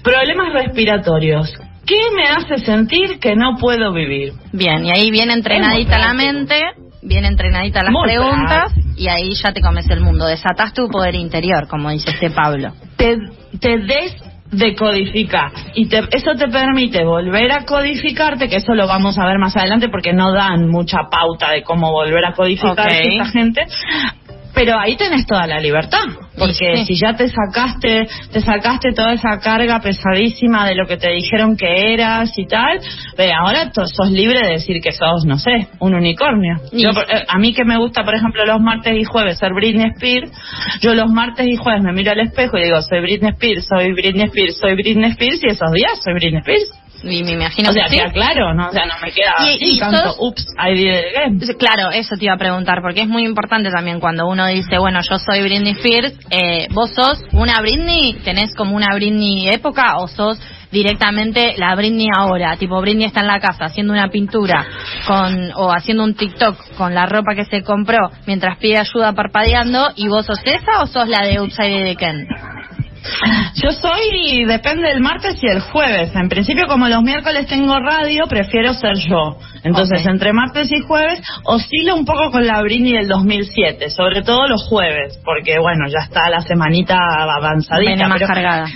Problemas 0.02 0.52
respiratorios. 0.52 1.52
¿Qué 1.86 2.00
me 2.16 2.24
hace 2.24 2.64
sentir 2.64 3.18
que 3.18 3.36
no 3.36 3.56
puedo 3.58 3.92
vivir? 3.92 4.32
Bien, 4.52 4.86
y 4.86 4.90
ahí 4.90 5.10
viene 5.10 5.34
entrenadita 5.34 5.98
la 5.98 6.14
mente 6.14 6.62
bien 7.04 7.24
entrenadita 7.24 7.82
las 7.82 7.94
preguntas 8.02 8.72
y 8.96 9.08
ahí 9.08 9.34
ya 9.34 9.52
te 9.52 9.60
comes 9.60 9.88
el 9.90 10.00
mundo. 10.00 10.26
Desatas 10.26 10.72
tu 10.72 10.88
poder 10.88 11.14
interior, 11.14 11.68
como 11.68 11.90
dice 11.90 12.10
este 12.10 12.30
Pablo. 12.30 12.72
Te, 12.96 13.18
te 13.60 13.78
desdecodificas 13.78 15.52
y 15.74 15.88
te, 15.88 15.98
eso 15.98 16.32
te 16.36 16.48
permite 16.48 17.04
volver 17.04 17.52
a 17.52 17.64
codificarte, 17.64 18.48
que 18.48 18.56
eso 18.56 18.74
lo 18.74 18.86
vamos 18.86 19.18
a 19.18 19.26
ver 19.26 19.38
más 19.38 19.56
adelante 19.56 19.88
porque 19.88 20.12
no 20.12 20.32
dan 20.32 20.68
mucha 20.68 21.08
pauta 21.10 21.50
de 21.50 21.62
cómo 21.62 21.90
volver 21.92 22.24
a 22.24 22.32
codificar 22.32 22.90
esta 22.92 23.26
gente, 23.26 23.66
pero 24.54 24.78
ahí 24.78 24.96
tenés 24.96 25.26
toda 25.26 25.46
la 25.46 25.60
libertad, 25.60 26.04
porque 26.38 26.84
si 26.86 26.94
ya 26.94 27.14
te 27.14 27.28
sacaste, 27.28 28.06
te 28.32 28.40
sacaste 28.40 28.92
toda 28.92 29.12
esa 29.12 29.38
carga 29.40 29.80
pesadísima 29.80 30.66
de 30.66 30.74
lo 30.74 30.86
que 30.86 30.96
te 30.96 31.10
dijeron 31.10 31.56
que 31.56 31.92
eras 31.92 32.32
y 32.38 32.46
tal, 32.46 32.80
ve, 33.16 33.32
ahora 33.32 33.70
sos 33.72 34.10
libre 34.10 34.40
de 34.40 34.52
decir 34.52 34.80
que 34.80 34.92
sos, 34.92 35.24
no 35.24 35.38
sé, 35.38 35.68
un 35.80 35.94
unicornio. 35.94 36.56
Yo, 36.72 36.90
eh, 36.90 37.24
a 37.28 37.38
mí 37.38 37.52
que 37.52 37.64
me 37.64 37.76
gusta, 37.76 38.04
por 38.04 38.14
ejemplo, 38.14 38.44
los 38.46 38.60
martes 38.60 38.94
y 38.96 39.04
jueves 39.04 39.38
ser 39.38 39.52
Britney 39.52 39.90
Spears, 39.96 40.30
yo 40.80 40.94
los 40.94 41.10
martes 41.10 41.46
y 41.46 41.56
jueves 41.56 41.82
me 41.82 41.92
miro 41.92 42.12
al 42.12 42.20
espejo 42.20 42.56
y 42.58 42.64
digo, 42.64 42.80
soy 42.82 43.00
Britney 43.00 43.32
Spears, 43.32 43.66
soy 43.66 43.92
Britney 43.92 44.26
Spears, 44.26 44.58
soy 44.58 44.74
Britney 44.74 45.10
Spears, 45.10 45.40
y 45.42 45.46
esos 45.52 45.72
días 45.72 46.00
soy 46.02 46.14
Britney 46.14 46.40
Spears. 46.40 46.83
Y 47.04 47.22
me 47.22 47.32
imagino 47.32 47.70
o 47.70 47.72
sea, 47.72 47.86
que 47.86 48.02
claro, 48.12 48.54
¿no? 48.54 48.68
O 48.68 48.72
sea, 48.72 48.86
no 48.86 48.94
me 49.02 49.12
queda 49.12 49.34
y, 49.60 49.80
así, 49.80 50.16
ups, 50.18 50.46
I 50.58 50.74
did 50.74 50.90
it 50.90 51.16
again. 51.16 51.38
Claro, 51.58 51.90
eso 51.90 52.16
te 52.16 52.24
iba 52.24 52.34
a 52.34 52.38
preguntar, 52.38 52.80
porque 52.82 53.02
es 53.02 53.08
muy 53.08 53.24
importante 53.24 53.70
también 53.70 54.00
cuando 54.00 54.26
uno 54.26 54.46
dice, 54.46 54.78
bueno, 54.78 55.00
yo 55.08 55.18
soy 55.18 55.42
Britney 55.42 55.72
Spears, 55.72 56.14
eh, 56.30 56.66
¿vos 56.70 56.90
sos 56.90 57.22
una 57.32 57.60
Britney? 57.60 58.14
¿Tenés 58.24 58.54
como 58.54 58.76
una 58.76 58.94
Britney 58.94 59.48
época 59.48 59.98
o 59.98 60.08
sos 60.08 60.40
directamente 60.70 61.54
la 61.56 61.74
Britney 61.74 62.08
ahora? 62.16 62.56
Tipo, 62.56 62.80
Britney 62.80 63.06
está 63.06 63.20
en 63.20 63.28
la 63.28 63.40
casa 63.40 63.66
haciendo 63.66 63.92
una 63.92 64.08
pintura 64.08 64.66
con 65.06 65.52
o 65.56 65.72
haciendo 65.72 66.04
un 66.04 66.14
TikTok 66.14 66.76
con 66.76 66.94
la 66.94 67.06
ropa 67.06 67.34
que 67.34 67.44
se 67.44 67.62
compró 67.62 68.10
mientras 68.26 68.58
pide 68.58 68.78
ayuda 68.78 69.12
parpadeando 69.12 69.90
y 69.96 70.08
vos 70.08 70.26
sos 70.26 70.40
esa 70.44 70.82
o 70.82 70.86
sos 70.86 71.08
la 71.08 71.26
de 71.26 71.40
Upside 71.40 71.84
the 71.84 71.96
Ken? 71.96 72.26
Yo 73.54 73.70
soy, 73.70 74.44
depende 74.46 74.88
del 74.88 75.00
martes 75.00 75.36
y 75.42 75.46
el 75.46 75.60
jueves. 75.60 76.14
En 76.14 76.28
principio, 76.28 76.66
como 76.66 76.86
los 76.88 77.02
miércoles 77.02 77.46
tengo 77.46 77.78
radio, 77.78 78.24
prefiero 78.28 78.74
ser 78.74 78.96
yo. 78.96 79.38
Entonces, 79.62 80.04
entre 80.06 80.32
martes 80.32 80.72
y 80.72 80.80
jueves, 80.80 81.22
oscilo 81.44 81.94
un 81.96 82.04
poco 82.04 82.30
con 82.30 82.46
la 82.46 82.60
Brini 82.62 82.92
del 82.92 83.08
2007, 83.08 83.90
sobre 83.90 84.22
todo 84.22 84.46
los 84.48 84.64
jueves, 84.64 85.18
porque 85.24 85.58
bueno, 85.58 85.86
ya 85.88 86.00
está 86.04 86.30
la 86.30 86.40
semanita 86.40 86.96
avanzadita. 86.96 88.08
más 88.08 88.22
cargada. 88.22 88.68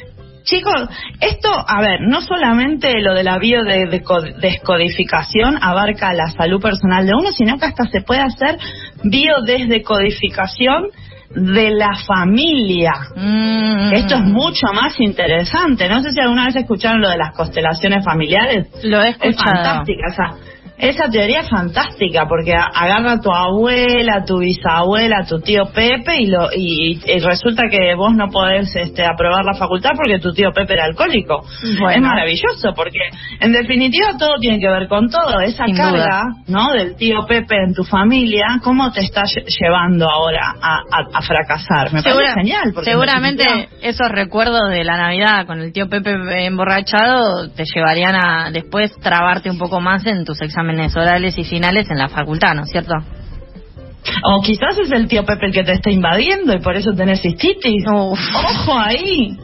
Chicos, 0.45 0.89
esto, 1.21 1.51
a 1.51 1.81
ver, 1.83 2.01
no 2.09 2.23
solamente 2.23 3.03
lo 3.03 3.15
de 3.15 3.23
la 3.23 3.39
biodescodificación 3.39 5.59
abarca 5.61 6.15
la 6.15 6.31
salud 6.31 6.59
personal 6.59 7.05
de 7.05 7.13
uno, 7.13 7.33
sino 7.33 7.59
que 7.59 7.67
hasta 7.67 7.85
se 7.85 8.01
puede 8.01 8.23
hacer 8.23 8.57
biodescodificación 9.05 10.87
de 11.31 11.71
la 11.71 11.95
familia. 12.07 12.93
Mm. 13.15 13.93
Esto 13.93 14.17
es 14.17 14.23
mucho 14.23 14.67
más 14.73 14.99
interesante. 14.99 15.89
No 15.89 16.03
sé 16.03 16.13
si 16.13 16.21
alguna 16.21 16.47
vez 16.47 16.57
escucharon 16.57 17.01
lo 17.01 17.09
de 17.09 17.19
las 17.19 17.33
constelaciones 17.33 18.05
familiares. 18.05 18.69
Lo 18.83 19.03
he 19.03 19.11
escuchado. 19.11 19.31
Es 19.31 19.43
fantástica. 19.43 20.07
O 20.11 20.15
sea, 20.15 20.35
esa 20.79 21.09
teoría 21.11 21.41
es 21.41 21.49
fantástica 21.49 22.27
porque 22.29 22.55
agarra 22.55 23.13
a 23.13 23.21
tu 23.21 23.33
abuela, 23.33 24.19
a 24.19 24.25
tu 24.25 24.39
bisabuela, 24.39 25.21
a 25.23 25.27
tu 25.27 25.41
tío 25.41 25.65
Pepe 25.75 26.21
y, 26.21 26.27
lo, 26.27 26.51
y, 26.55 27.01
resulta 27.21 27.65
que 27.69 27.97
vos 27.97 28.15
no 28.15 28.29
podés 28.29 28.75
este, 28.77 29.05
aprobar 29.05 29.45
la 29.45 29.55
facultad 29.55 29.91
porque 29.97 30.21
tu 30.21 30.33
tío 30.33 30.53
Pepe 30.53 30.75
era 30.75 30.85
alcohólico. 30.85 31.45
Es 31.91 32.01
maravilloso 32.01 32.73
porque 32.77 33.11
en 33.41 33.53
definitiva 33.53 34.17
todo 34.19 34.37
tiene 34.41 34.61
que 34.61 34.69
ver 34.69 34.87
con 34.87 35.11
todo. 35.11 35.41
Esa 35.41 35.65
carga 35.77 36.23
¿no? 36.47 36.73
del 36.73 36.95
tío 36.95 37.27
Pepe 37.27 37.57
en 37.67 37.75
tu 37.75 37.83
familia, 37.83 38.61
¿cómo 38.63 38.93
te 38.93 39.01
está 39.01 39.25
llevando 39.25 40.09
ahora 40.09 40.55
a, 40.61 41.23
fracasar? 41.23 41.93
Me 41.93 42.03
parece 42.03 42.35
genial. 42.35 42.73
seguramente 42.85 43.69
esos 43.83 44.09
recuerdos 44.11 44.71
de 44.71 44.85
la 44.85 44.97
Navidad 44.97 45.45
con 45.47 45.61
el 45.61 45.73
tío 45.73 45.89
Pepe 45.89 46.47
emborrachado 46.47 47.49
te 47.51 47.65
llevarían 47.65 48.15
a 48.15 48.51
después 48.53 48.93
trabarte 49.01 49.51
un 49.51 49.59
poco 49.59 49.81
más 49.81 50.07
en 50.07 50.25
tus 50.25 50.41
exámenes 50.41 50.68
orales 50.97 51.39
y 51.39 51.45
finales 51.45 51.91
en 51.91 51.99
la 51.99 52.09
facultad, 52.09 52.55
¿no 52.55 52.63
es 52.63 52.71
cierto? 52.71 52.95
O 54.25 54.41
quizás 54.43 54.79
es 54.79 54.91
el 54.91 55.09
tío 55.09 55.25
Pepe 55.25 55.47
el 55.47 55.53
que 55.53 55.65
te 55.65 55.73
está 55.73 55.91
invadiendo 55.91 56.55
y 56.55 56.61
por 56.61 56.77
eso 56.77 56.93
tenés 56.93 57.21
cistitis. 57.21 57.85
Ojo 57.87 58.79
ahí. 58.79 59.37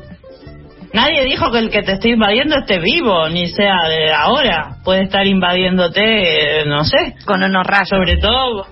Nadie 0.92 1.24
dijo 1.24 1.50
que 1.50 1.58
el 1.58 1.70
que 1.70 1.82
te 1.82 1.94
esté 1.94 2.10
invadiendo 2.10 2.56
esté 2.56 2.78
vivo, 2.78 3.28
ni 3.28 3.48
sea 3.48 3.88
de 3.88 4.12
ahora. 4.12 4.76
Puede 4.84 5.02
estar 5.02 5.26
invadiéndote, 5.26 6.60
eh, 6.60 6.64
no 6.66 6.84
sé. 6.84 7.16
Con 7.24 7.42
unos 7.42 7.66
rayos. 7.66 7.88
Sobre 7.88 8.16
todo, 8.18 8.66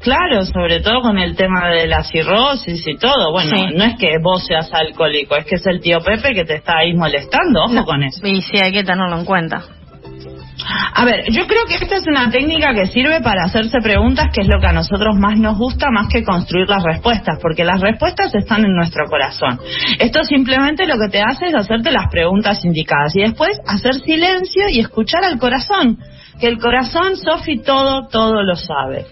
claro, 0.00 0.46
sobre 0.46 0.80
todo 0.80 1.02
con 1.02 1.18
el 1.18 1.36
tema 1.36 1.68
de 1.68 1.86
la 1.86 2.02
cirrosis 2.02 2.86
y 2.86 2.96
todo. 2.96 3.30
Bueno, 3.30 3.70
no 3.74 3.84
es 3.84 3.98
que 3.98 4.16
vos 4.22 4.46
seas 4.46 4.72
alcohólico, 4.72 5.36
es 5.36 5.44
que 5.44 5.56
es 5.56 5.66
el 5.66 5.80
tío 5.80 6.00
Pepe 6.00 6.34
que 6.34 6.44
te 6.46 6.54
está 6.54 6.78
ahí 6.78 6.94
molestando. 6.94 7.64
Ojo 7.64 7.84
con 7.84 8.02
eso. 8.02 8.26
Y 8.26 8.40
sí, 8.40 8.56
hay 8.58 8.72
que 8.72 8.82
tenerlo 8.82 9.18
en 9.18 9.26
cuenta. 9.26 9.62
A 10.94 11.04
ver, 11.04 11.24
yo 11.30 11.46
creo 11.46 11.64
que 11.66 11.74
esta 11.74 11.96
es 11.96 12.04
una 12.06 12.30
técnica 12.30 12.72
que 12.74 12.86
sirve 12.86 13.20
para 13.20 13.44
hacerse 13.44 13.78
preguntas, 13.82 14.28
que 14.32 14.40
es 14.40 14.48
lo 14.48 14.58
que 14.58 14.66
a 14.66 14.72
nosotros 14.72 15.16
más 15.18 15.38
nos 15.38 15.58
gusta, 15.58 15.90
más 15.90 16.08
que 16.08 16.24
construir 16.24 16.68
las 16.68 16.82
respuestas, 16.82 17.38
porque 17.42 17.64
las 17.64 17.80
respuestas 17.80 18.34
están 18.34 18.64
en 18.64 18.74
nuestro 18.74 19.04
corazón. 19.06 19.60
Esto 19.98 20.24
simplemente 20.24 20.86
lo 20.86 20.98
que 20.98 21.08
te 21.10 21.20
hace 21.20 21.46
es 21.46 21.54
hacerte 21.54 21.90
las 21.90 22.08
preguntas 22.10 22.64
indicadas 22.64 23.14
y 23.16 23.20
después 23.20 23.60
hacer 23.66 23.94
silencio 23.96 24.68
y 24.70 24.80
escuchar 24.80 25.24
al 25.24 25.38
corazón, 25.38 25.98
que 26.40 26.46
el 26.46 26.58
corazón, 26.58 27.16
Sofi, 27.16 27.58
todo, 27.62 28.08
todo 28.08 28.42
lo 28.42 28.56
sabe. 28.56 29.06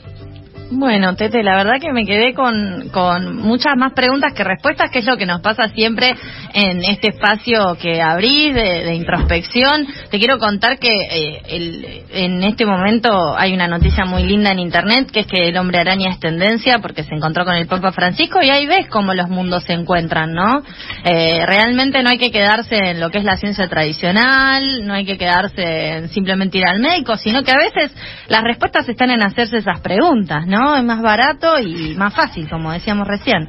Bueno, 0.77 1.15
Tete, 1.15 1.45
la 1.45 1.55
verdad 1.55 1.81
que 1.81 1.93
me 1.93 2.05
quedé 2.05 2.35
con, 2.35 2.89
con 2.91 3.37
muchas 3.37 3.77
más 3.77 3.93
preguntas 3.93 4.33
que 4.35 4.43
respuestas, 4.43 4.91
que 4.91 4.99
es 4.99 5.05
lo 5.05 5.17
que 5.17 5.25
nos 5.25 5.41
pasa 5.41 5.69
siempre 5.69 6.17
en 6.53 6.83
este 6.85 7.11
espacio 7.11 7.77
que 7.81 8.03
abrís 8.03 8.53
de, 8.53 8.93
introspección. 8.93 9.87
Te 10.11 10.19
quiero 10.19 10.39
contar 10.39 10.81
que 10.81 10.89
eh, 10.89 11.43
el, 11.47 11.87
en 12.11 12.43
este 12.43 12.67
momento 12.67 13.39
hay 13.39 13.53
una 13.53 13.69
noticia 13.69 14.05
muy 14.05 14.25
linda 14.25 14.51
en 14.51 14.59
Internet, 14.59 15.13
que 15.13 15.21
es 15.21 15.27
que 15.29 15.49
el 15.49 15.57
hombre 15.59 15.79
araña 15.79 16.11
es 16.11 16.19
tendencia 16.19 16.81
porque 16.81 17.05
se 17.05 17.15
encontró 17.15 17.45
con 17.45 17.55
el 17.55 17.69
Papa 17.69 17.93
Francisco 17.93 18.41
y 18.43 18.51
ahí 18.51 18.67
ves 18.67 18.89
cómo 18.89 19.15
los 19.15 19.29
mundos 19.29 19.63
se 19.63 19.75
encuentran, 19.75 20.33
¿no? 20.33 20.61
Eh, 21.05 21.47
realmente 21.47 22.03
no 22.03 22.11
hay 22.11 22.19
que 22.19 22.33
quedarse 22.33 22.77
en 22.77 22.99
lo 22.99 23.11
que 23.11 23.19
es 23.19 23.25
la 23.25 23.37
ciencia 23.37 23.69
tradicional, 23.69 24.85
no 24.85 24.95
hay 24.95 25.05
que 25.05 25.19
quedarse 25.19 25.99
en 25.99 26.09
simplemente 26.09 26.59
ir 26.59 26.67
al 26.67 26.81
médico, 26.81 27.17
sino 27.17 27.45
que 27.45 27.53
a 27.53 27.59
veces 27.59 27.97
las 28.27 28.43
respuestas 28.43 28.89
están 28.89 29.11
en 29.11 29.23
hacerse 29.23 29.59
esas 29.59 29.81
preguntas, 29.81 30.47
¿no? 30.49 30.63
Es 30.77 30.85
más 30.85 31.03
barato 31.03 31.59
y 31.59 31.94
más 31.96 32.14
fácil, 32.14 32.48
como 32.48 32.72
decíamos 32.72 33.07
recién. 33.07 33.48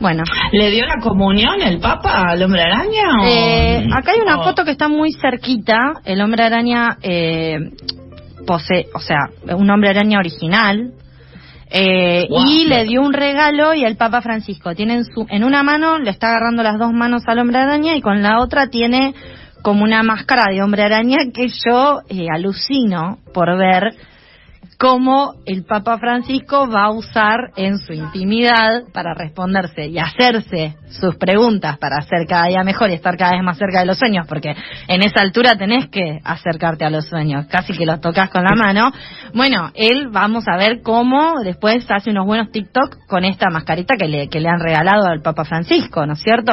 Bueno. 0.00 0.24
¿Le 0.52 0.70
dio 0.70 0.84
la 0.86 0.98
comunión 1.00 1.62
el 1.62 1.78
Papa 1.78 2.24
al 2.28 2.42
hombre 2.42 2.62
araña? 2.62 3.26
Eh, 3.26 3.86
acá 3.92 4.12
hay 4.12 4.20
una 4.20 4.42
foto 4.42 4.64
que 4.64 4.72
está 4.72 4.88
muy 4.88 5.12
cerquita. 5.12 5.94
El 6.04 6.20
hombre 6.20 6.44
araña 6.44 6.98
eh, 7.00 7.56
posee, 8.46 8.88
o 8.94 9.00
sea, 9.00 9.30
un 9.56 9.70
hombre 9.70 9.90
araña 9.90 10.18
original. 10.18 10.92
Eh, 11.70 12.28
y 12.28 12.66
le 12.66 12.84
dio 12.84 13.00
un 13.00 13.12
regalo 13.12 13.74
y 13.74 13.84
el 13.84 13.96
Papa 13.96 14.20
Francisco 14.20 14.74
tiene 14.74 14.94
en, 14.94 15.04
su, 15.04 15.26
en 15.28 15.42
una 15.42 15.62
mano, 15.62 15.98
le 15.98 16.10
está 16.10 16.28
agarrando 16.28 16.62
las 16.62 16.78
dos 16.78 16.92
manos 16.92 17.22
al 17.26 17.38
hombre 17.40 17.58
araña 17.58 17.96
y 17.96 18.00
con 18.00 18.22
la 18.22 18.40
otra 18.40 18.68
tiene 18.68 19.14
como 19.62 19.82
una 19.82 20.02
máscara 20.02 20.52
de 20.52 20.62
hombre 20.62 20.84
araña 20.84 21.16
que 21.32 21.48
yo 21.48 22.02
alucino 22.32 23.18
por 23.32 23.56
ver 23.58 23.94
cómo 24.78 25.34
el 25.46 25.64
Papa 25.64 25.98
Francisco 25.98 26.68
va 26.68 26.84
a 26.84 26.90
usar 26.90 27.52
en 27.56 27.78
su 27.78 27.92
intimidad 27.92 28.84
para 28.92 29.14
responderse 29.14 29.86
y 29.86 29.98
hacerse 29.98 30.76
sus 30.88 31.16
preguntas 31.16 31.78
para 31.78 32.00
ser 32.02 32.26
cada 32.26 32.46
día 32.46 32.62
mejor 32.62 32.90
y 32.90 32.94
estar 32.94 33.16
cada 33.16 33.32
vez 33.32 33.42
más 33.42 33.58
cerca 33.58 33.80
de 33.80 33.86
los 33.86 33.98
sueños, 33.98 34.26
porque 34.26 34.54
en 34.88 35.02
esa 35.02 35.20
altura 35.20 35.56
tenés 35.56 35.88
que 35.88 36.20
acercarte 36.24 36.84
a 36.84 36.90
los 36.90 37.06
sueños, 37.06 37.46
casi 37.46 37.72
que 37.72 37.86
los 37.86 38.00
tocas 38.00 38.30
con 38.30 38.44
la 38.44 38.54
mano. 38.54 38.92
Bueno, 39.34 39.70
él 39.74 40.08
vamos 40.10 40.44
a 40.48 40.56
ver 40.56 40.82
cómo 40.82 41.40
después 41.42 41.86
hace 41.90 42.10
unos 42.10 42.26
buenos 42.26 42.50
TikTok 42.50 43.06
con 43.06 43.24
esta 43.24 43.50
mascarita 43.50 43.96
que 43.96 44.08
le, 44.08 44.28
que 44.28 44.40
le 44.40 44.48
han 44.48 44.60
regalado 44.60 45.06
al 45.06 45.22
Papa 45.22 45.44
Francisco, 45.44 46.06
¿no 46.06 46.14
es 46.14 46.22
cierto? 46.22 46.52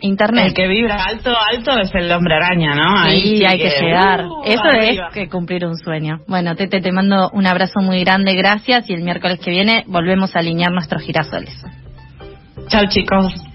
Internet. 0.00 0.48
El 0.48 0.54
que 0.54 0.68
vibra 0.68 1.04
alto, 1.04 1.30
alto 1.30 1.78
es 1.78 1.90
el 1.94 2.10
hombre 2.12 2.34
araña, 2.34 2.74
¿no? 2.74 2.98
Ahí 2.98 3.38
sí, 3.38 3.44
hay 3.44 3.58
que, 3.58 3.70
llegar. 3.80 4.26
Uh, 4.26 4.42
Eso 4.44 4.68
es 4.70 4.98
que 5.14 5.28
cumplir 5.28 5.64
un 5.66 5.76
sueño. 5.76 6.20
Bueno, 6.26 6.54
Tete, 6.54 6.80
te 6.80 6.92
mando 6.92 7.30
un 7.32 7.46
abrazo 7.46 7.80
muy 7.80 8.00
grande, 8.00 8.34
gracias. 8.34 8.88
Y 8.90 8.94
el 8.94 9.02
miércoles 9.02 9.40
que 9.40 9.50
viene 9.50 9.84
volvemos 9.86 10.36
a 10.36 10.40
alinear 10.40 10.72
nuestros 10.72 11.02
girasoles. 11.02 11.64
Chao, 12.68 12.82
chicos. 12.88 13.45